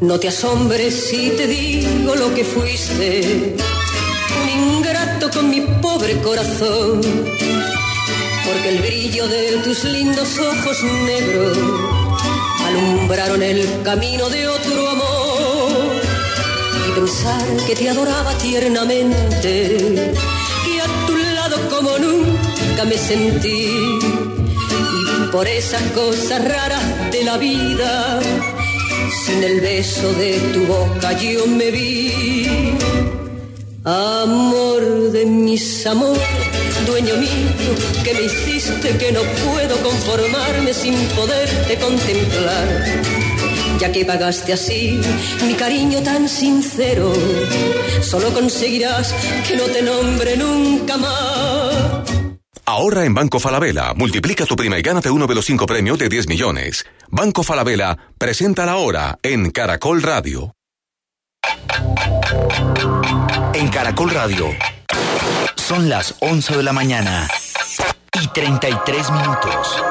[0.00, 3.56] No te asombres si te digo lo que fuiste,
[4.42, 7.00] un ingrato con mi pobre corazón
[8.46, 11.58] porque el brillo de tus lindos ojos negros
[12.66, 16.02] alumbraron el camino de otro amor.
[16.88, 20.12] Y pensar que te adoraba tiernamente,
[20.64, 23.98] que a tu lado como nunca me sentí.
[24.98, 28.20] Y por esas cosas raras de la vida,
[29.24, 32.76] sin el beso de tu boca yo me vi.
[33.84, 37.74] Amor de mis amores dueño mío,
[38.04, 43.02] que me hiciste que no puedo conformarme sin poderte contemplar.
[43.80, 44.98] Ya que pagaste así
[45.46, 47.12] mi cariño tan sincero,
[48.00, 49.14] solo conseguirás
[49.46, 51.95] que no te nombre nunca más.
[52.68, 56.08] Ahorra en Banco Falabella, multiplica tu prima y gánate uno de los cinco premios de
[56.08, 56.84] 10 millones.
[57.08, 60.52] Banco Falabella presenta la hora en Caracol Radio.
[63.54, 64.48] En Caracol Radio.
[65.54, 67.28] Son las 11 de la mañana
[68.20, 69.82] y 33 minutos.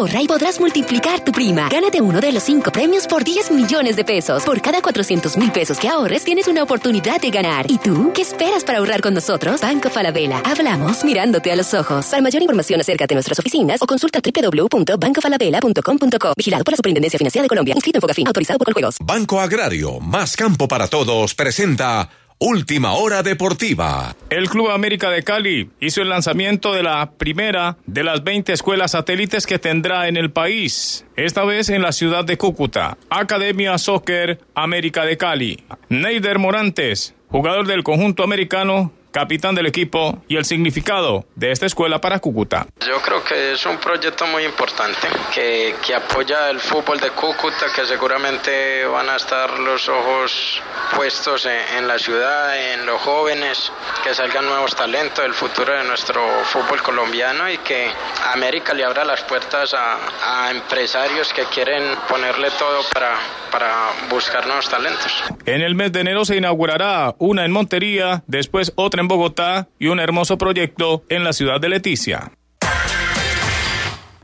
[0.00, 1.68] Y podrás multiplicar tu prima.
[1.68, 4.44] Gánate uno de los cinco premios por 10 millones de pesos.
[4.44, 7.70] Por cada 400 mil pesos que ahorres, tienes una oportunidad de ganar.
[7.70, 8.10] ¿Y tú?
[8.14, 9.60] ¿Qué esperas para ahorrar con nosotros?
[9.60, 10.40] Banco Falabella.
[10.46, 12.06] Hablamos mirándote a los ojos.
[12.06, 16.32] Para mayor información, acércate a nuestras oficinas o consulta www.bancofalabella.com.co.
[16.34, 17.74] Vigilado por la Superintendencia Financiera de Colombia.
[17.74, 18.26] Inscrito en Fogafín.
[18.26, 18.96] Autorizado por Coljuegos.
[19.02, 22.08] Banco Agrario, más campo para todos, presenta
[22.42, 24.16] Última Hora Deportiva.
[24.30, 28.92] El Club América de Cali hizo el lanzamiento de la primera de las 20 escuelas
[28.92, 32.96] satélites que tendrá en el país, esta vez en la ciudad de Cúcuta.
[33.10, 35.62] Academia Soccer América de Cali.
[35.90, 42.00] Neider Morantes, jugador del conjunto americano, capitán del equipo y el significado de esta escuela
[42.00, 42.66] para Cúcuta.
[42.86, 47.66] Yo creo que es un proyecto muy importante que, que apoya el fútbol de Cúcuta,
[47.74, 50.62] que seguramente van a estar los ojos
[50.94, 53.72] puestos en, en, la ciudad, en los jóvenes,
[54.04, 57.88] que salgan nuevos talentos, el futuro de nuestro fútbol colombiano y que
[58.32, 59.98] América le abra las puertas a,
[60.46, 63.16] a empresarios que quieren ponerle todo para,
[63.50, 65.24] para buscar nuevos talentos.
[65.46, 69.88] En el mes de enero se inaugurará una en Montería, después otra en Bogotá y
[69.88, 72.32] un hermoso proyecto en la ciudad de Leticia.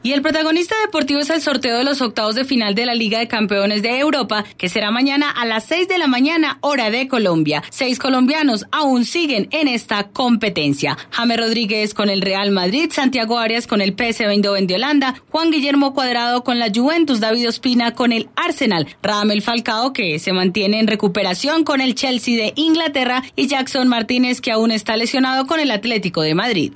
[0.06, 3.18] Y el protagonista deportivo es el sorteo de los octavos de final de la Liga
[3.18, 7.08] de Campeones de Europa, que será mañana a las 6 de la mañana, hora de
[7.08, 7.64] Colombia.
[7.70, 10.96] Seis colombianos aún siguen en esta competencia.
[11.10, 15.50] James Rodríguez con el Real Madrid, Santiago Arias con el PSV Eindhoven de Holanda, Juan
[15.50, 20.78] Guillermo Cuadrado con la Juventus, David Ospina con el Arsenal, Radamel Falcao que se mantiene
[20.78, 25.58] en recuperación con el Chelsea de Inglaterra y Jackson Martínez que aún está lesionado con
[25.58, 26.74] el Atlético de Madrid.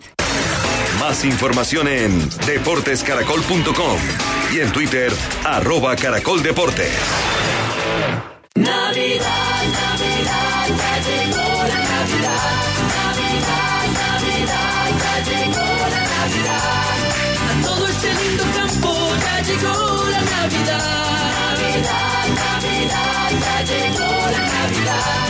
[1.01, 3.99] Más información en deportescaracol.com
[4.53, 5.11] y en Twitter,
[5.45, 6.93] arroba caracoldeportes.
[8.55, 12.53] Navidad, Navidad, ya llegó la Navidad.
[13.01, 16.99] Navidad, Navidad, ya llegó la Navidad.
[17.49, 18.93] A todo este lindo campo
[19.25, 20.85] ya llegó la Navidad.
[21.49, 25.30] Navidad, Navidad, ya llegó la Navidad.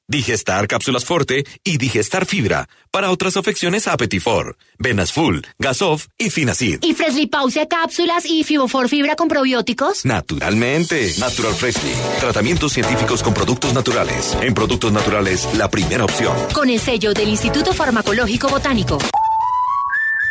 [0.11, 2.67] Digestar Cápsulas Forte y Digestar Fibra.
[2.91, 6.79] Para otras afecciones, Apetifor, Venas Full, Gasof y Finacid.
[6.83, 10.03] Y Freshly Pause cápsulas y Fibofor Fibra con probióticos.
[10.03, 11.13] Naturalmente.
[11.17, 11.93] Natural Freshly.
[12.19, 14.37] Tratamientos científicos con productos naturales.
[14.41, 16.35] En productos naturales, la primera opción.
[16.53, 18.97] Con el sello del Instituto Farmacológico Botánico.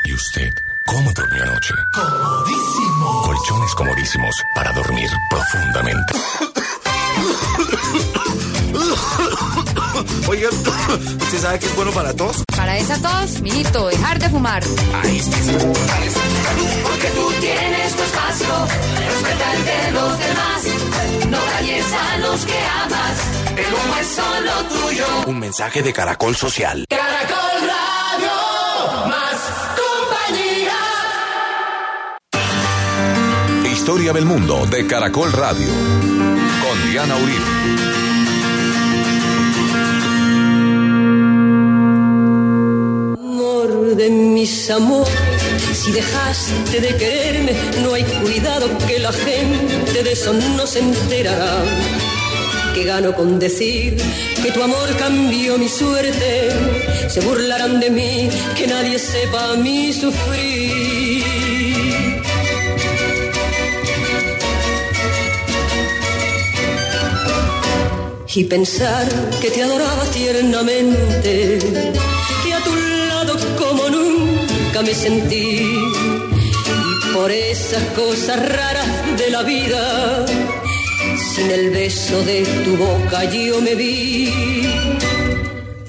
[0.05, 0.51] ¿Y usted
[0.85, 1.75] cómo durmió anoche?
[1.95, 3.23] Comodísimo.
[3.23, 6.13] Colchones comodísimos para dormir profundamente.
[10.31, 10.49] Oiga,
[11.23, 12.45] ¿usted sabe que es bueno para tos?
[12.57, 14.63] Para esa tos, mijito, dejar de fumar.
[15.03, 15.37] Ahí está.
[16.85, 18.47] Porque tú tienes tu espacio,
[19.09, 20.63] respeta el de los demás.
[21.31, 22.55] No dañes a los que
[22.85, 23.19] amas,
[23.57, 25.07] el humo es solo tuyo.
[25.27, 26.85] Un mensaje de Caracol Social.
[26.89, 28.31] Caracol Radio,
[29.09, 29.37] más
[29.83, 30.79] compañía.
[33.73, 35.67] Historia del mundo de Caracol Radio.
[35.67, 38.00] Con Diana Uribe.
[43.95, 45.13] De mis amores,
[45.73, 51.63] si dejaste de quererme, no hay cuidado que la gente de eso no se enterará.
[52.75, 53.97] Que gano con decir
[54.43, 56.51] que tu amor cambió mi suerte,
[57.09, 61.01] se burlarán de mí, que nadie sepa mi sufrir.
[68.33, 69.09] y pensar
[69.41, 71.59] que te adoraba tiernamente,
[74.95, 75.61] sentí.
[75.61, 78.87] Y por esas cosas raras
[79.19, 80.27] de la vida,
[81.35, 84.33] sin el beso de tu boca yo me vi.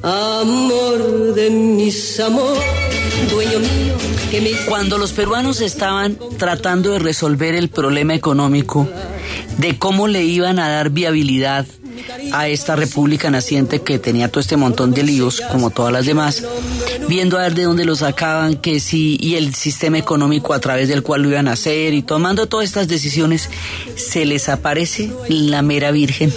[0.04, 2.64] Amor de mis amores,
[3.30, 3.94] dueño mío.
[4.32, 8.88] Que me Cuando los peruanos estaban tratando de resolver el problema económico,
[9.58, 11.66] de cómo le iban a dar viabilidad
[12.34, 16.44] a esta república naciente que tenía todo este montón de líos, como todas las demás,
[17.08, 20.88] viendo a ver de dónde lo sacaban, que sí, y el sistema económico a través
[20.88, 23.50] del cual lo iban a hacer, y tomando todas estas decisiones,
[23.96, 26.34] se les aparece la mera virgen.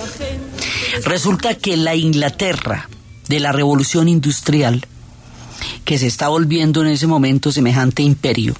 [1.05, 2.89] Resulta que la Inglaterra
[3.29, 4.87] de la revolución industrial,
[5.85, 8.55] que se está volviendo en ese momento semejante imperio,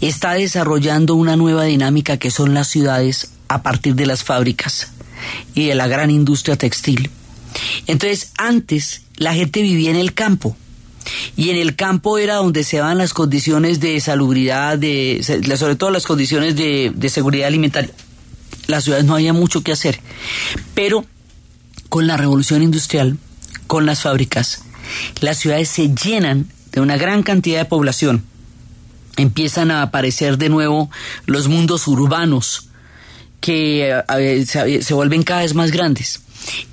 [0.00, 4.88] está desarrollando una nueva dinámica que son las ciudades a partir de las fábricas
[5.54, 7.10] y de la gran industria textil.
[7.86, 10.56] Entonces, antes la gente vivía en el campo.
[11.36, 15.20] Y en el campo era donde se daban las condiciones de salubridad, de,
[15.56, 17.92] sobre todo las condiciones de, de seguridad alimentaria.
[18.66, 20.00] Las ciudades no había mucho que hacer.
[20.74, 21.04] Pero
[21.88, 23.18] con la revolución industrial,
[23.66, 24.62] con las fábricas,
[25.20, 28.24] las ciudades se llenan de una gran cantidad de población.
[29.16, 30.90] Empiezan a aparecer de nuevo
[31.24, 32.68] los mundos urbanos,
[33.40, 36.20] que eh, se, se vuelven cada vez más grandes.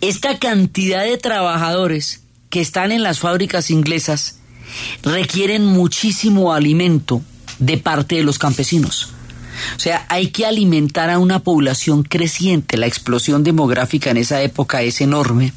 [0.02, 2.23] Esta cantidad de trabajadores
[2.54, 4.36] que están en las fábricas inglesas
[5.02, 7.24] requieren muchísimo alimento
[7.58, 9.10] de parte de los campesinos.
[9.76, 12.78] O sea, hay que alimentar a una población creciente.
[12.78, 15.52] La explosión demográfica en esa época es enorme.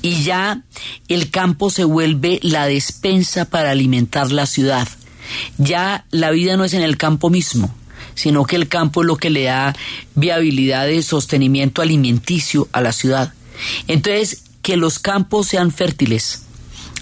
[0.00, 0.62] Y ya
[1.08, 4.88] el campo se vuelve la despensa para alimentar la ciudad.
[5.58, 7.74] Ya la vida no es en el campo mismo,
[8.14, 9.76] sino que el campo es lo que le da
[10.14, 13.34] viabilidad de sostenimiento alimenticio a la ciudad.
[13.88, 16.42] Entonces, que los campos sean fértiles,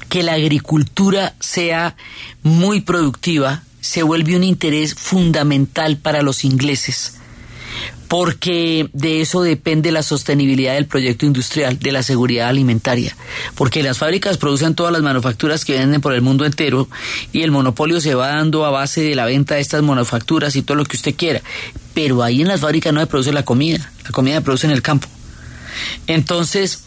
[0.09, 1.97] que la agricultura sea
[2.45, 7.14] muy productiva, se vuelve un interés fundamental para los ingleses,
[8.07, 13.17] porque de eso depende la sostenibilidad del proyecto industrial, de la seguridad alimentaria,
[13.57, 16.89] porque las fábricas producen todas las manufacturas que venden por el mundo entero
[17.33, 20.62] y el monopolio se va dando a base de la venta de estas manufacturas y
[20.62, 21.43] todo lo que usted quiera,
[21.95, 24.73] pero ahí en las fábricas no se produce la comida, la comida se produce en
[24.73, 25.09] el campo.
[26.07, 26.85] Entonces,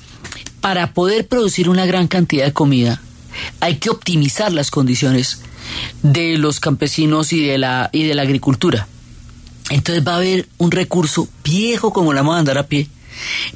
[0.62, 3.02] para poder producir una gran cantidad de comida,
[3.60, 5.42] hay que optimizar las condiciones
[6.02, 8.88] de los campesinos y de la, y de la agricultura.
[9.70, 12.88] Entonces va a haber un recurso viejo como la vamos a andar a pie,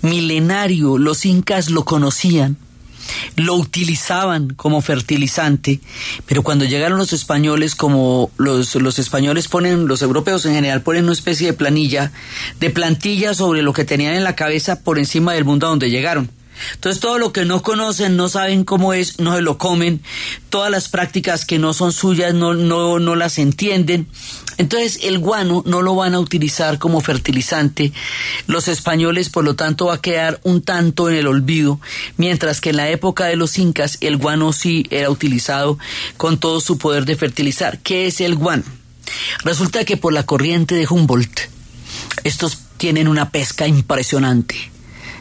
[0.02, 2.58] milenario, los incas lo conocían,
[3.36, 5.80] lo utilizaban como fertilizante,
[6.26, 11.06] pero cuando llegaron los españoles, como los, los españoles ponen, los europeos en general ponen
[11.06, 12.12] una especie de planilla,
[12.60, 15.90] de plantilla sobre lo que tenían en la cabeza por encima del mundo a donde
[15.90, 16.30] llegaron.
[16.74, 20.02] Entonces todo lo que no conocen, no saben cómo es, no se lo comen,
[20.50, 24.08] todas las prácticas que no son suyas no, no, no las entienden.
[24.58, 27.92] Entonces el guano no lo van a utilizar como fertilizante.
[28.48, 31.80] Los españoles, por lo tanto, va a quedar un tanto en el olvido,
[32.18, 35.80] mientras que en la época de los incas el guano sí era utilizado
[36.18, 37.80] con todo su poder de fertilizar.
[37.80, 38.64] ¿Qué es el guano?
[39.44, 41.40] Resulta que por la corriente de Humboldt,
[42.24, 44.73] estos tienen una pesca impresionante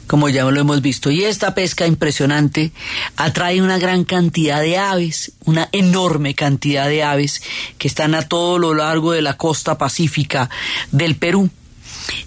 [0.06, 1.10] como ya lo hemos visto.
[1.10, 2.72] Y esta pesca impresionante
[3.16, 7.42] atrae una gran cantidad de aves, una enorme cantidad de aves
[7.78, 10.50] que están a todo lo largo de la costa pacífica
[10.90, 11.50] del Perú.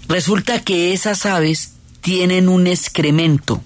[0.08, 3.62] Resulta que esas aves tienen un excremento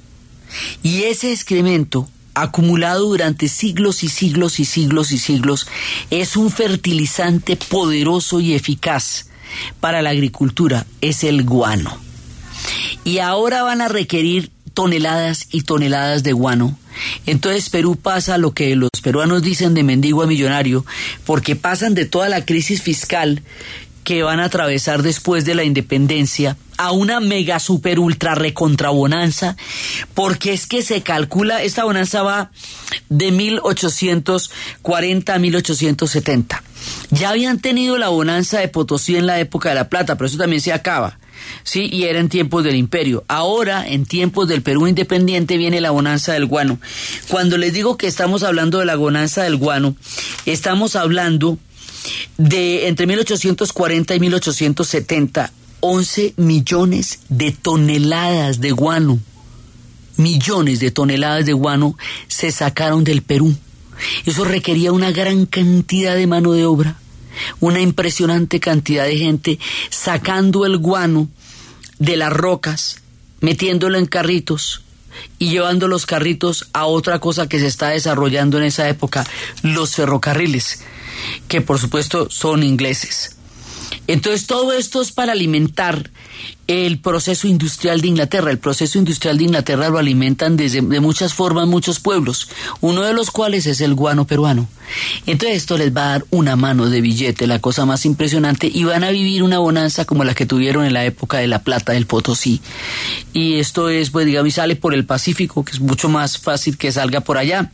[0.82, 5.66] y ese excremento acumulado durante siglos y siglos y siglos y siglos
[6.11, 9.26] es un fertilizante poderoso y eficaz
[9.80, 12.09] para la agricultura, es el guano
[13.04, 16.78] y ahora van a requerir toneladas y toneladas de guano.
[17.26, 20.86] Entonces Perú pasa lo que los peruanos dicen de mendigo a millonario,
[21.24, 23.42] porque pasan de toda la crisis fiscal
[24.04, 29.58] que van a atravesar después de la independencia a una mega super ultra recontra bonanza,
[30.14, 32.50] porque es que se calcula, esta bonanza va
[33.10, 36.62] de 1840 a 1870.
[37.10, 40.38] Ya habían tenido la bonanza de Potosí en la época de la plata, pero eso
[40.38, 41.18] también se acaba.
[41.62, 43.24] Sí, y era en tiempos del imperio.
[43.28, 46.80] Ahora, en tiempos del Perú independiente, viene la bonanza del guano.
[47.28, 49.97] Cuando les digo que estamos hablando de la bonanza del guano,
[50.47, 51.59] estamos hablando
[52.38, 59.18] de entre 1840 y 1870, 11 millones de toneladas de guano.
[60.16, 61.97] Millones de toneladas de guano
[62.28, 63.55] se sacaron del Perú.
[64.26, 66.97] Eso requería una gran cantidad de mano de obra
[67.60, 69.58] una impresionante cantidad de gente
[69.90, 71.28] sacando el guano
[71.98, 73.02] de las rocas,
[73.40, 74.82] metiéndolo en carritos
[75.38, 79.26] y llevando los carritos a otra cosa que se está desarrollando en esa época,
[79.62, 80.82] los ferrocarriles,
[81.48, 83.36] que por supuesto son ingleses.
[84.11, 86.11] Entonces todo esto es para alimentar
[86.66, 88.50] el proceso industrial de Inglaterra.
[88.50, 92.48] El proceso industrial de Inglaterra lo alimentan desde, de muchas formas muchos pueblos,
[92.80, 94.68] uno de los cuales es el guano peruano.
[95.26, 98.82] Entonces esto les va a dar una mano de billete, la cosa más impresionante, y
[98.82, 101.92] van a vivir una bonanza como la que tuvieron en la época de la plata
[101.92, 102.61] del Potosí.
[103.32, 106.90] Y esto es, pues digamos, sale por el Pacífico, que es mucho más fácil que
[106.90, 107.70] salga por allá.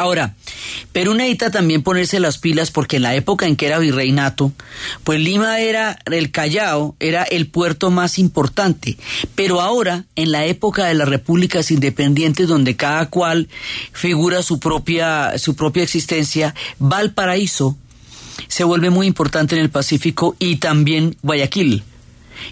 [0.00, 0.34] Ahora,
[0.92, 4.50] Perú necesita también ponerse las pilas porque en la época en que era virreinato,
[5.04, 8.96] pues Lima era el Callao, era el puerto más importante.
[9.34, 13.50] Pero ahora, en la época de las repúblicas independientes, donde cada cual
[13.92, 17.76] figura su propia, su propia existencia, Valparaíso
[18.48, 21.84] se vuelve muy importante en el Pacífico y también Guayaquil.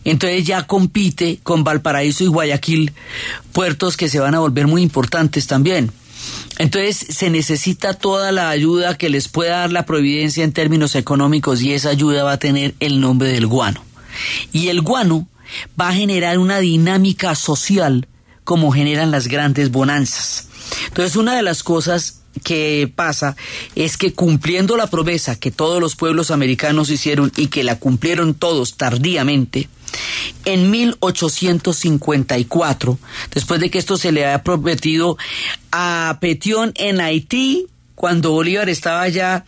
[0.05, 2.93] Entonces ya compite con Valparaíso y Guayaquil,
[3.55, 5.91] puertos que se van a volver muy importantes también.
[6.59, 11.63] Entonces se necesita toda la ayuda que les pueda dar la providencia en términos económicos
[11.63, 13.85] y esa ayuda va a tener el nombre del guano.
[14.53, 15.29] Y el guano
[15.81, 18.09] va a generar una dinámica social
[18.45, 20.49] como generan las grandes bonanzas.
[20.89, 23.35] Entonces una de las cosas que pasa
[23.75, 28.35] es que cumpliendo la promesa que todos los pueblos americanos hicieron y que la cumplieron
[28.35, 29.69] todos tardíamente,
[30.45, 32.99] en 1854,
[33.35, 35.17] después de que esto se le había prometido
[35.73, 39.47] a Petión en Haití, cuando Bolívar estaba ya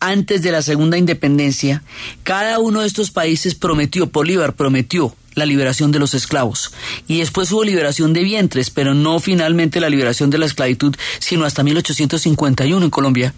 [0.00, 1.82] antes de la segunda independencia,
[2.22, 6.72] cada uno de estos países prometió, Bolívar prometió la liberación de los esclavos.
[7.06, 11.44] Y después hubo liberación de vientres, pero no finalmente la liberación de la esclavitud, sino
[11.44, 13.34] hasta 1851 en Colombia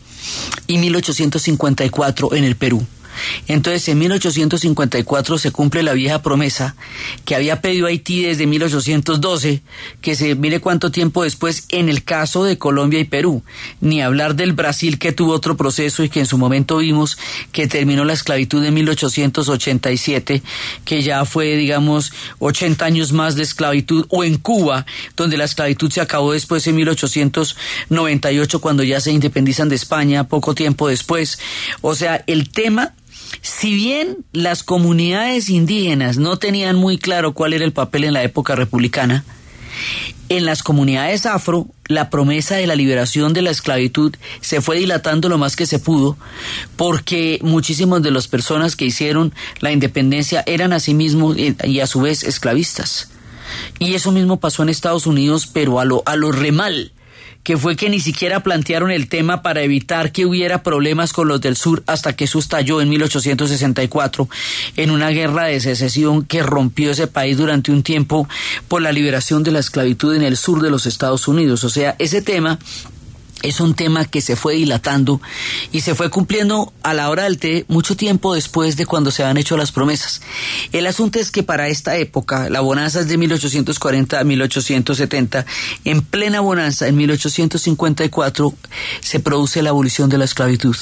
[0.67, 2.87] y 1854 en el Perú.
[3.49, 6.75] Entonces, en 1854 se cumple la vieja promesa
[7.25, 9.63] que había pedido Haití desde 1812,
[10.01, 13.43] que se mire cuánto tiempo después en el caso de Colombia y Perú,
[13.81, 17.19] ni hablar del Brasil que tuvo otro proceso y que en su momento vimos
[17.53, 20.43] que terminó la esclavitud en 1887,
[20.85, 24.87] que ya fue, digamos, 80 años más de esclavitud, o en Cuba,
[25.17, 30.55] donde la esclavitud se acabó después en 1898, cuando ya se independizan de España, poco
[30.55, 31.39] tiempo después.
[31.81, 32.95] O sea, el tema
[33.43, 38.23] si bien las comunidades indígenas no tenían muy claro cuál era el papel en la
[38.23, 39.25] época republicana,
[40.29, 45.29] en las comunidades afro, la promesa de la liberación de la esclavitud se fue dilatando
[45.29, 46.17] lo más que se pudo,
[46.77, 52.23] porque muchísimas de las personas que hicieron la independencia eran asimismo y a su vez
[52.23, 53.11] esclavistas.
[53.81, 56.93] Y eso mismo pasó en Estados Unidos, pero a lo, a lo remal
[57.43, 61.41] que fue que ni siquiera plantearon el tema para evitar que hubiera problemas con los
[61.41, 64.29] del sur hasta que eso estalló en 1864
[64.77, 68.29] en una guerra de secesión que rompió ese país durante un tiempo
[68.69, 71.65] por la liberación de la esclavitud en el sur de los Estados Unidos.
[71.65, 72.59] O sea, ese tema
[73.43, 75.21] es un tema que se fue dilatando
[75.73, 79.25] y se fue cumpliendo a la hora del té mucho tiempo después de cuando se
[79.25, 80.21] han hecho las promesas.
[80.73, 85.47] El asunto es que para esta época, la bonanza es de 1840 a 1870,
[85.85, 88.55] en plena bonanza, en 1854,
[89.01, 90.77] se produce la abolición de la esclavitud.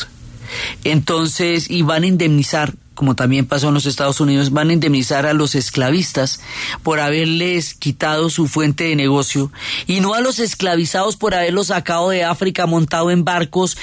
[0.84, 5.24] Entonces, y van a indemnizar como también pasó en los Estados Unidos, van a indemnizar
[5.24, 6.40] a los esclavistas
[6.82, 9.52] por haberles quitado su fuente de negocio
[9.86, 13.78] y no a los esclavizados por haberlos sacado de África, montado en barcos,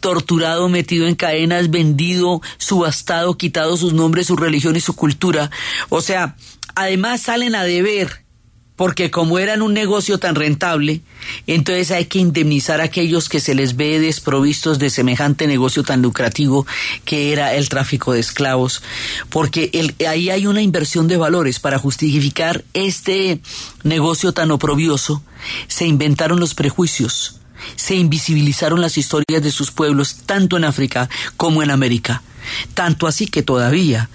[0.00, 5.50] torturado, metido en cadenas, vendido, subastado, quitado sus nombres, su religión y su cultura.
[5.88, 6.36] O sea,
[6.74, 8.26] además salen a deber
[8.80, 11.02] porque como eran un negocio tan rentable,
[11.46, 16.00] entonces hay que indemnizar a aquellos que se les ve desprovistos de semejante negocio tan
[16.00, 16.66] lucrativo
[17.04, 18.82] que era el tráfico de esclavos,
[19.28, 19.70] porque
[20.08, 23.42] ahí hay una inversión de valores para justificar este
[23.82, 25.22] negocio tan oprobioso,
[25.68, 27.38] se inventaron los prejuicios,
[27.76, 32.22] se invisibilizaron las historias de sus pueblos tanto en África como en América.
[32.74, 34.08] Tanto así que todavía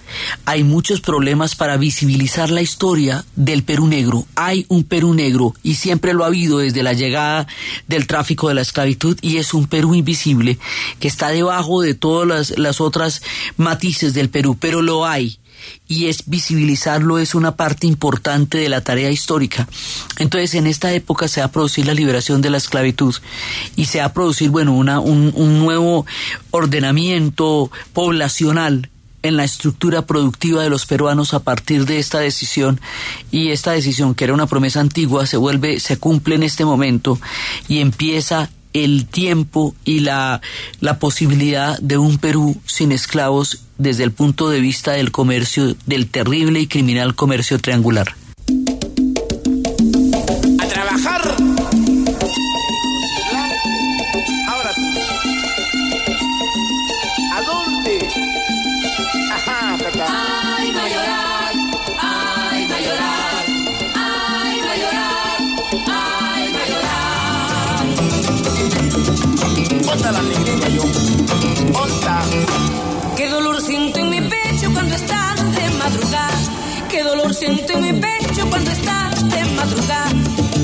[0.44, 4.26] hay muchos problemas para visibilizar la historia del Perú negro.
[4.34, 7.46] Hay un Perú negro y siempre lo ha habido desde la llegada
[7.86, 10.58] del tráfico de la esclavitud y es un Perú invisible
[11.00, 13.22] que está debajo de todas las, otras
[13.56, 15.38] matices del Perú, pero lo hay
[15.88, 19.68] y es visibilizarlo es una parte importante de la tarea histórica.
[20.18, 23.14] Entonces, en esta época se va a producir la liberación de la esclavitud
[23.76, 26.06] y se va a producir, bueno, una, un, un nuevo
[26.50, 28.90] ordenamiento poblacional
[29.22, 32.80] en la estructura productiva de los peruanos a partir de esta decisión
[33.30, 37.18] y esta decisión que era una promesa antigua se vuelve se cumple en este momento
[37.66, 40.40] y empieza el tiempo y la,
[40.80, 46.08] la posibilidad de un Perú sin esclavos desde el punto de vista del comercio, del
[46.08, 48.14] terrible y criminal comercio triangular.
[50.58, 51.25] A trabajar.
[77.38, 80.10] Siento en mi pecho cuando estás de madrugada.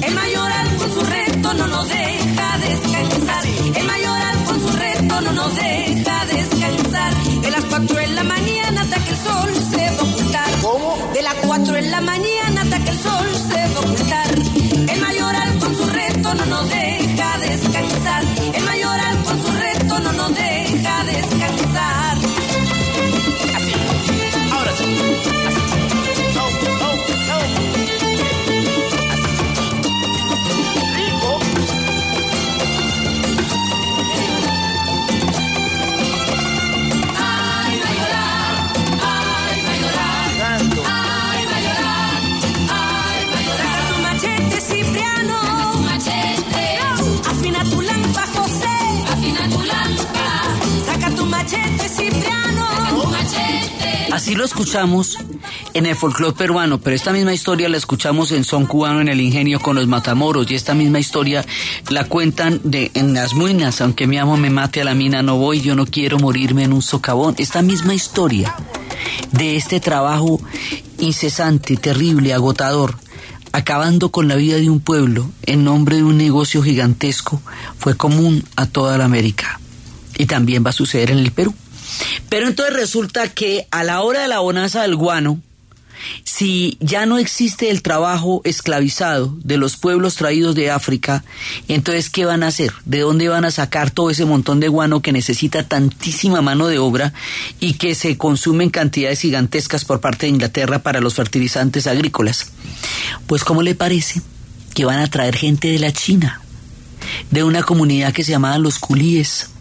[0.07, 3.45] El mayoral con su reto no nos deja descansar.
[3.77, 7.15] El mayoral con su reto no nos deja descansar.
[7.43, 11.13] De las 4 de la mañana hasta que el sol se va a ocultar.
[11.13, 12.42] De las 4 de la mañana
[54.63, 55.19] escuchamos
[55.75, 59.21] en el folclore peruano, pero esta misma historia la escuchamos en son cubano en el
[59.21, 61.45] ingenio con los matamoros y esta misma historia
[61.91, 65.37] la cuentan de en las muinas, aunque mi amo me mate a la mina no
[65.37, 67.35] voy, yo no quiero morirme en un socavón.
[67.39, 68.55] Esta misma historia
[69.33, 70.41] de este trabajo
[71.01, 72.97] incesante, terrible, agotador,
[73.51, 77.43] acabando con la vida de un pueblo en nombre de un negocio gigantesco,
[77.79, 79.59] fue común a toda la América.
[80.17, 81.53] Y también va a suceder en el Perú.
[82.29, 85.41] Pero entonces resulta que a la hora de la bonanza del guano,
[86.25, 91.25] si ya no existe el trabajo esclavizado de los pueblos traídos de África,
[91.69, 92.73] entonces ¿qué van a hacer?
[92.85, 96.79] ¿De dónde van a sacar todo ese montón de guano que necesita tantísima mano de
[96.79, 97.13] obra
[97.61, 102.53] y que se consume en cantidades gigantescas por parte de Inglaterra para los fertilizantes agrícolas?
[103.27, 104.21] Pues ¿cómo le parece
[104.75, 106.41] que van a traer gente de la China,
[107.31, 109.52] de una comunidad que se llamaba los culíes?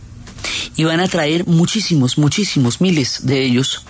[0.76, 3.84] Y van a traer muchísimos, muchísimos, miles de ellos.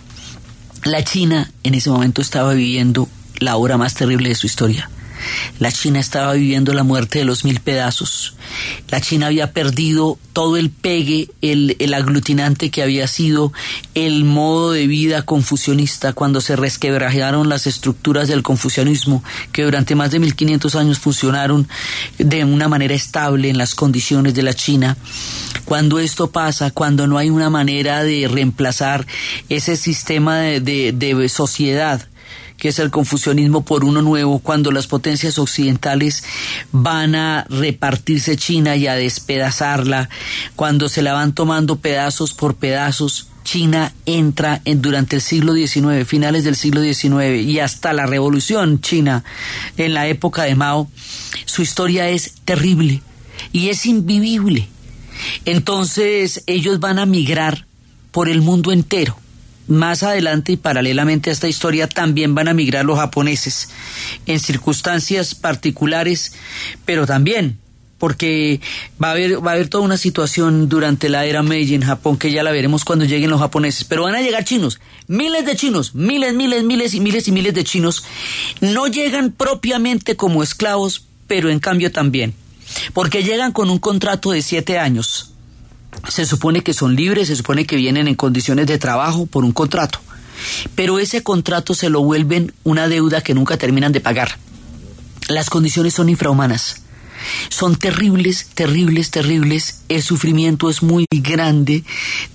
[0.83, 3.07] La China en ese momento estaba viviendo
[3.39, 4.89] la hora más terrible de su historia.
[5.59, 8.35] La China estaba viviendo la muerte de los mil pedazos.
[8.89, 13.51] La China había perdido todo el pegue, el, aglutinante que había sido
[13.95, 20.11] el modo de vida confucionista cuando se resquebrajaron las estructuras del confucianismo que durante más
[20.11, 21.67] de 1500 años funcionaron
[22.17, 24.97] de una manera estable en las condiciones de la China.
[25.65, 29.05] Cuando esto pasa, cuando no hay una manera de reemplazar
[29.49, 32.07] ese sistema de sociedad
[32.61, 36.23] que es el confucianismo por uno nuevo, cuando las potencias occidentales
[36.71, 40.09] van a repartirse China y a despedazarla,
[40.55, 46.07] cuando se la van tomando pedazos por pedazos, China entra en, durante el siglo XIX,
[46.07, 49.23] finales del siglo XIX y hasta la revolución china
[49.77, 50.87] en la época de Mao,
[51.45, 53.01] su historia es terrible
[53.51, 54.67] y es invivible.
[55.45, 57.65] Entonces ellos van a migrar
[58.11, 59.17] por el mundo entero
[59.67, 63.69] más adelante y paralelamente a esta historia también van a migrar los japoneses
[64.25, 66.33] en circunstancias particulares,
[66.85, 67.59] pero también
[68.01, 68.59] porque
[69.01, 72.17] va a haber va a haber toda una situación durante la era Meiji en Japón
[72.17, 75.55] que ya la veremos cuando lleguen los japoneses, pero van a llegar chinos, miles de
[75.55, 78.03] chinos, miles, miles, miles y miles y miles de chinos.
[78.59, 82.33] No llegan propiamente como esclavos, pero en cambio también,
[82.93, 85.30] porque llegan con un contrato de siete años
[86.07, 89.51] se supone que son libres, se supone que vienen en condiciones de trabajo por un
[89.51, 89.99] contrato,
[90.75, 94.37] pero ese contrato se lo vuelven una deuda que nunca terminan de pagar.
[95.27, 96.81] Las condiciones son infrahumanas.
[97.49, 99.83] Son terribles, terribles, terribles.
[99.89, 101.83] El sufrimiento es muy grande,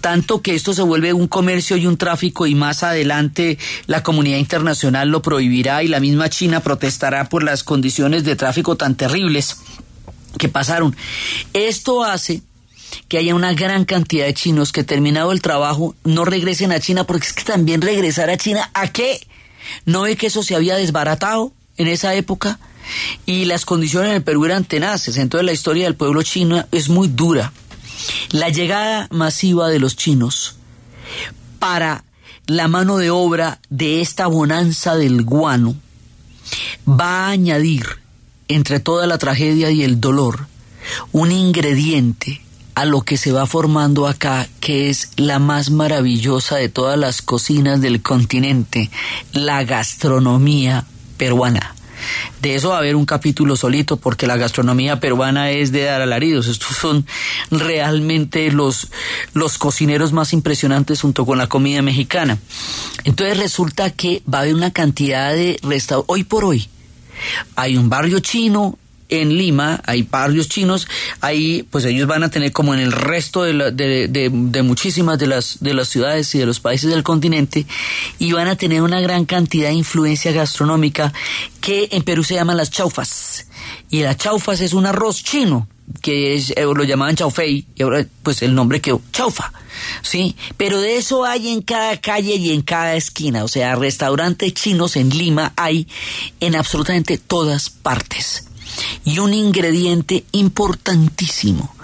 [0.01, 4.39] tanto que esto se vuelve un comercio y un tráfico y más adelante la comunidad
[4.39, 9.57] internacional lo prohibirá y la misma China protestará por las condiciones de tráfico tan terribles
[10.39, 10.95] que pasaron.
[11.53, 12.43] Esto hace
[13.09, 17.05] que haya una gran cantidad de chinos que terminado el trabajo no regresen a China,
[17.05, 19.27] porque es que también regresar a China, ¿a qué?
[19.85, 22.59] ¿No ve que eso se había desbaratado en esa época?
[23.25, 26.89] Y las condiciones en el Perú eran tenaces, entonces la historia del pueblo chino es
[26.89, 27.53] muy dura.
[28.31, 30.57] La llegada masiva de los chinos
[31.59, 32.05] para
[32.47, 35.75] la mano de obra de esta bonanza del guano
[36.89, 37.87] va a añadir
[38.49, 40.47] entre toda la tragedia y el dolor
[41.11, 42.41] un ingrediente
[42.77, 47.23] a lo que se va formando acá, que es la más maravillosa de todas las
[47.23, 48.91] cocinas del continente,
[49.33, 50.85] la gastronomía
[51.17, 51.75] peruana.
[52.43, 56.03] De eso va a haber un capítulo solito porque la gastronomía peruana es de dar
[56.03, 56.49] alaridos.
[56.49, 57.07] Estos son
[57.51, 58.89] realmente los,
[59.33, 62.37] los cocineros más impresionantes junto con la comida mexicana.
[63.05, 66.15] Entonces resulta que va a haber una cantidad de restaurantes.
[66.15, 66.69] Hoy por hoy
[67.55, 68.79] hay un barrio chino
[69.09, 70.89] en Lima hay barrios chinos,
[71.21, 75.59] ahí pues ellos van a tener como en el resto de, de, muchísimas de las,
[75.61, 77.67] de las ciudades y de los países del continente
[78.19, 81.13] y van a tener una gran cantidad de influencia gastronómica
[81.61, 83.47] que en Perú se llaman las chaufas.
[83.91, 85.69] Y las chaufas es un arroz chino
[86.03, 89.53] que es, eh, lo llamaban chaufei y ahora pues el nombre quedó chaufa.
[90.03, 94.55] Sí, pero de eso hay en cada calle y en cada esquina, o sea, restaurantes
[94.55, 95.87] chinos en Lima hay
[96.41, 98.47] en absolutamente todas partes
[99.05, 101.75] y un ingrediente importantísimo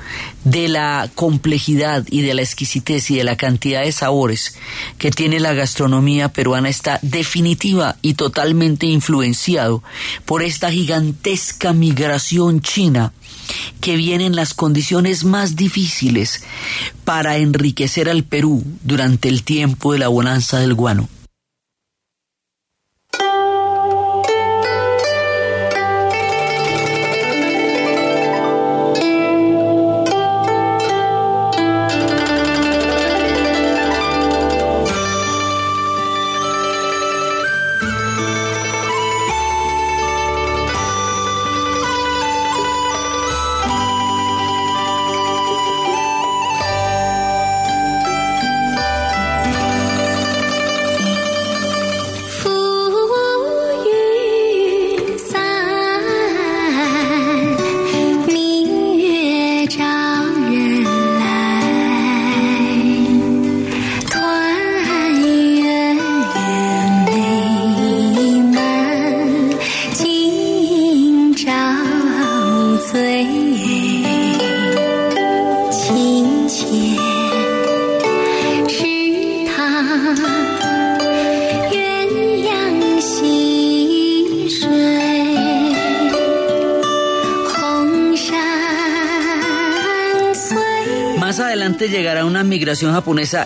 [0.45, 4.57] de la complejidad y de la exquisitez y de la cantidad de sabores
[4.99, 9.83] que tiene la gastronomía peruana está definitiva y totalmente influenciado
[10.25, 13.13] por esta gigantesca migración china
[13.81, 16.45] que viene en las condiciones más difíciles
[17.05, 21.09] para enriquecer al Perú durante el tiempo de la bonanza del guano.
[92.81, 93.45] Japonesa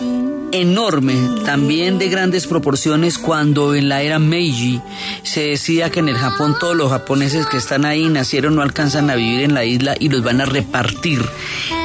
[0.51, 1.15] enorme,
[1.45, 4.81] también de grandes proporciones, cuando en la era Meiji
[5.23, 9.09] se decía que en el Japón todos los japoneses que están ahí nacieron no alcanzan
[9.09, 11.21] a vivir en la isla y los van a repartir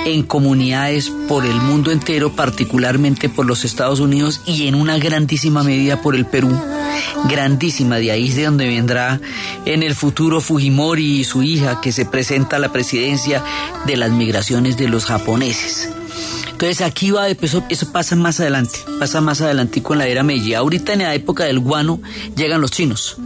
[0.07, 5.62] en comunidades por el mundo entero, particularmente por los Estados Unidos y en una grandísima
[5.62, 6.51] medida por el Perú.
[7.28, 9.20] Grandísima, de ahí es de donde vendrá
[9.64, 13.43] en el futuro Fujimori y su hija que se presenta a la presidencia
[13.86, 15.91] de las migraciones de los japoneses.
[16.62, 20.54] Entonces aquí va, eso, pasa más adelante, pasa más adelante con la era Meiji.
[20.54, 22.00] Ahorita en la época del guano
[22.36, 23.16] llegan los chinos.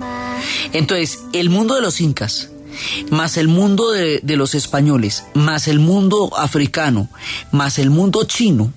[0.73, 2.49] Entonces, el mundo de los incas,
[3.11, 7.11] más el mundo de los españoles, más el mundo africano,
[7.53, 8.73] más el mundo chino,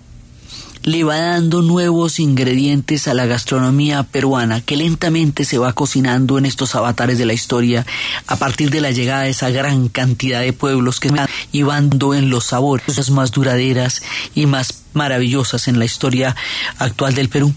[0.90, 6.48] le va dando nuevos ingredientes a la gastronomía peruana que lentamente se va cocinando en
[6.48, 7.86] estos avatares de la historia
[8.26, 12.32] a partir de la llegada de esa gran cantidad de pueblos que van llevando en
[12.32, 14.02] los sabores más duraderas
[14.34, 16.36] y más maravillosas en la historia
[16.80, 17.54] actual del Perú.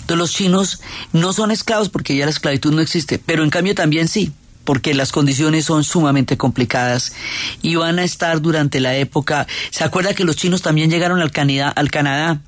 [0.00, 0.80] Entonces los chinos
[1.12, 4.32] no son esclavos porque ya la esclavitud no existe, pero en cambio también sí,
[4.64, 7.12] porque las condiciones son sumamente complicadas
[7.60, 9.46] y van a estar durante la época.
[9.70, 12.40] ¿Se acuerda que los chinos también llegaron al Canadá, al Canadá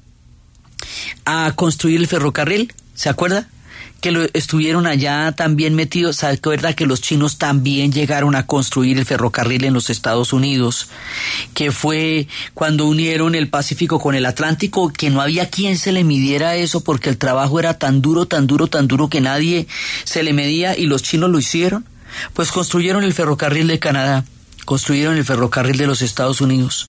[1.24, 2.72] a construir el ferrocarril?
[2.94, 3.48] ¿Se acuerda?
[4.04, 6.16] que estuvieron allá también metidos.
[6.16, 10.88] ¿Se acuerda que los chinos también llegaron a construir el ferrocarril en los Estados Unidos?
[11.54, 16.04] Que fue cuando unieron el Pacífico con el Atlántico, que no había quien se le
[16.04, 19.66] midiera eso porque el trabajo era tan duro, tan duro, tan duro que nadie
[20.04, 21.86] se le medía y los chinos lo hicieron.
[22.34, 24.26] Pues construyeron el ferrocarril de Canadá
[24.64, 26.86] construyeron el ferrocarril de los Estados Unidos.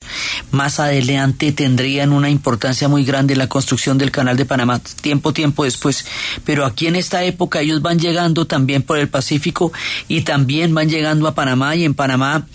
[0.51, 5.63] Más adelante tendrían una importancia muy grande la construcción del canal de Panamá, tiempo, tiempo
[5.63, 6.05] después.
[6.45, 9.71] Pero aquí en esta época ellos van llegando también por el Pacífico
[10.07, 12.45] y también van llegando a Panamá y en Panamá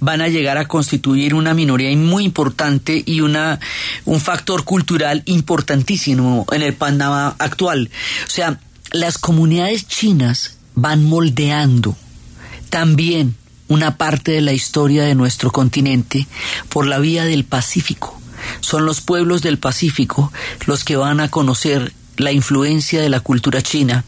[0.00, 3.58] van a llegar a constituir una minoría muy importante y una,
[4.04, 7.90] un factor cultural importantísimo en el Panamá actual.
[8.26, 8.60] O sea,
[8.92, 11.96] las comunidades chinas van moldeando
[12.70, 13.36] también
[13.68, 16.26] una parte de la historia de nuestro continente
[16.68, 18.20] por la vía del Pacífico.
[18.60, 20.32] Son los pueblos del Pacífico
[20.66, 24.04] los que van a conocer la influencia de la cultura china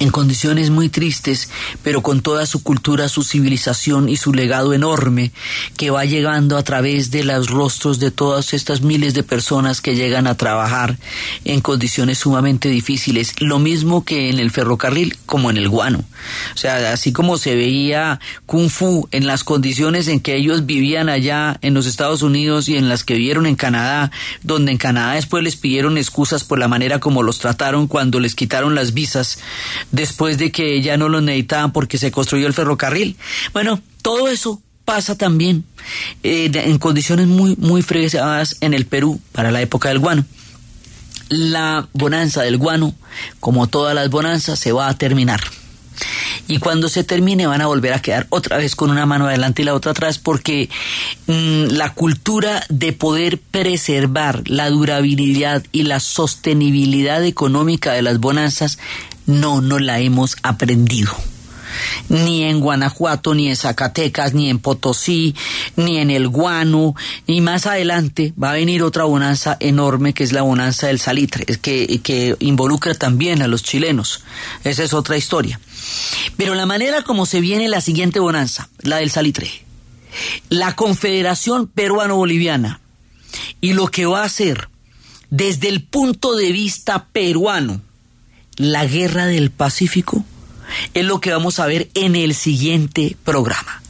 [0.00, 1.48] en condiciones muy tristes,
[1.82, 5.32] pero con toda su cultura, su civilización y su legado enorme
[5.76, 9.94] que va llegando a través de los rostros de todas estas miles de personas que
[9.94, 10.96] llegan a trabajar
[11.44, 16.04] en condiciones sumamente difíciles, lo mismo que en el ferrocarril como en el guano.
[16.54, 21.08] O sea, así como se veía Kung Fu en las condiciones en que ellos vivían
[21.08, 24.10] allá en los Estados Unidos y en las que vivieron en Canadá,
[24.42, 28.34] donde en Canadá después les pidieron excusas por la manera como los trataron cuando les
[28.34, 29.38] quitaron las visas
[29.92, 33.16] después de que ya no lo necesitaban porque se construyó el ferrocarril.
[33.52, 35.64] Bueno, todo eso pasa también
[36.22, 40.24] eh, en condiciones muy, muy fregadas en el Perú para la época del guano.
[41.28, 42.94] La bonanza del guano,
[43.40, 45.40] como todas las bonanzas, se va a terminar.
[46.48, 49.62] Y cuando se termine van a volver a quedar otra vez con una mano adelante
[49.62, 50.68] y la otra atrás porque
[51.26, 58.78] mm, la cultura de poder preservar la durabilidad y la sostenibilidad económica de las bonanzas
[59.26, 61.12] no, no la hemos aprendido.
[62.08, 65.34] Ni en Guanajuato, ni en Zacatecas, ni en Potosí,
[65.76, 66.94] ni en el Guano,
[67.26, 71.44] y más adelante va a venir otra bonanza enorme que es la bonanza del salitre,
[71.44, 74.22] que, que involucra también a los chilenos.
[74.62, 75.58] Esa es otra historia.
[76.36, 79.50] Pero la manera como se viene la siguiente bonanza, la del salitre,
[80.48, 82.80] la Confederación Peruano-Boliviana,
[83.60, 84.68] y lo que va a hacer
[85.30, 87.80] desde el punto de vista peruano,
[88.56, 90.24] la guerra del Pacífico
[90.94, 93.83] es lo que vamos a ver en el siguiente programa.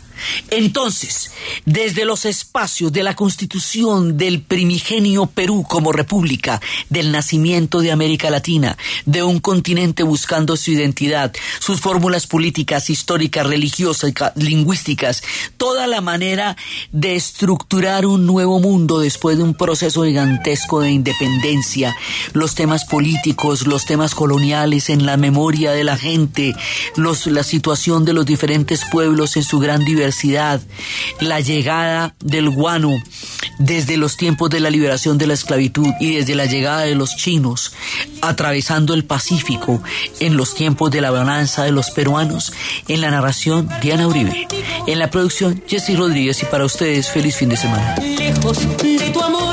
[0.51, 1.31] Entonces,
[1.65, 8.31] desde los espacios de la constitución del primigenio Perú como república, del nacimiento de América
[8.31, 15.23] Latina, de un continente buscando su identidad, sus fórmulas políticas, históricas, religiosas, lingüísticas,
[15.57, 16.57] toda la manera
[16.93, 21.95] de estructurar un nuevo mundo después de un proceso gigantesco de independencia,
[22.33, 26.55] los temas políticos, los temas coloniales en la memoria de la gente,
[26.97, 30.14] la situación de los diferentes pueblos en su gran diversidad,
[31.21, 32.91] la llegada del guano
[33.59, 37.17] desde los tiempos de la liberación de la esclavitud y desde la llegada de los
[37.17, 37.73] chinos,
[38.21, 39.83] atravesando el Pacífico
[40.21, 42.53] en los tiempos de la bonanza de los peruanos,
[42.89, 44.49] en la narración Diana Uribe,
[44.87, 47.97] en la producción Jesse Rodríguez y para ustedes feliz fin de semana.
[47.97, 49.44] Lejos de tu amor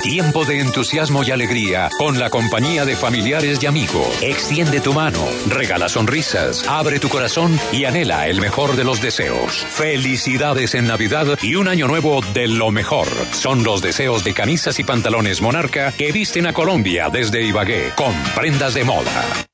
[0.00, 4.06] tiempo de entusiasmo y alegría con la compañía de familiares y amigos.
[4.22, 9.64] Extiende tu mano, regala sonrisas, abre tu corazón y anhela el mejor de los deseos.
[9.70, 13.08] Felicidades en Navidad y un año nuevo de lo mejor.
[13.32, 18.14] Son los deseos de camisas y pantalones Monarca que visten a Colombia desde Ibagué con
[18.34, 19.49] prendas de moda.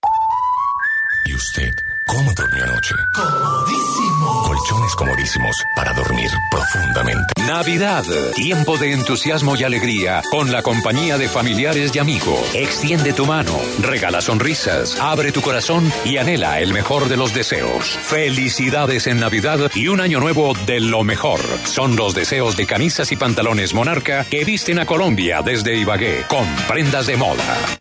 [5.74, 7.35] Para dormir profundamente.
[7.49, 8.05] Navidad,
[8.37, 12.55] tiempo de entusiasmo y alegría con la compañía de familiares y amigos.
[12.55, 17.99] Extiende tu mano, regala sonrisas, abre tu corazón y anhela el mejor de los deseos.
[18.03, 21.41] Felicidades en Navidad y un año nuevo de lo mejor.
[21.64, 26.47] Son los deseos de camisas y pantalones Monarca que visten a Colombia desde Ibagué con
[26.68, 27.81] prendas de moda.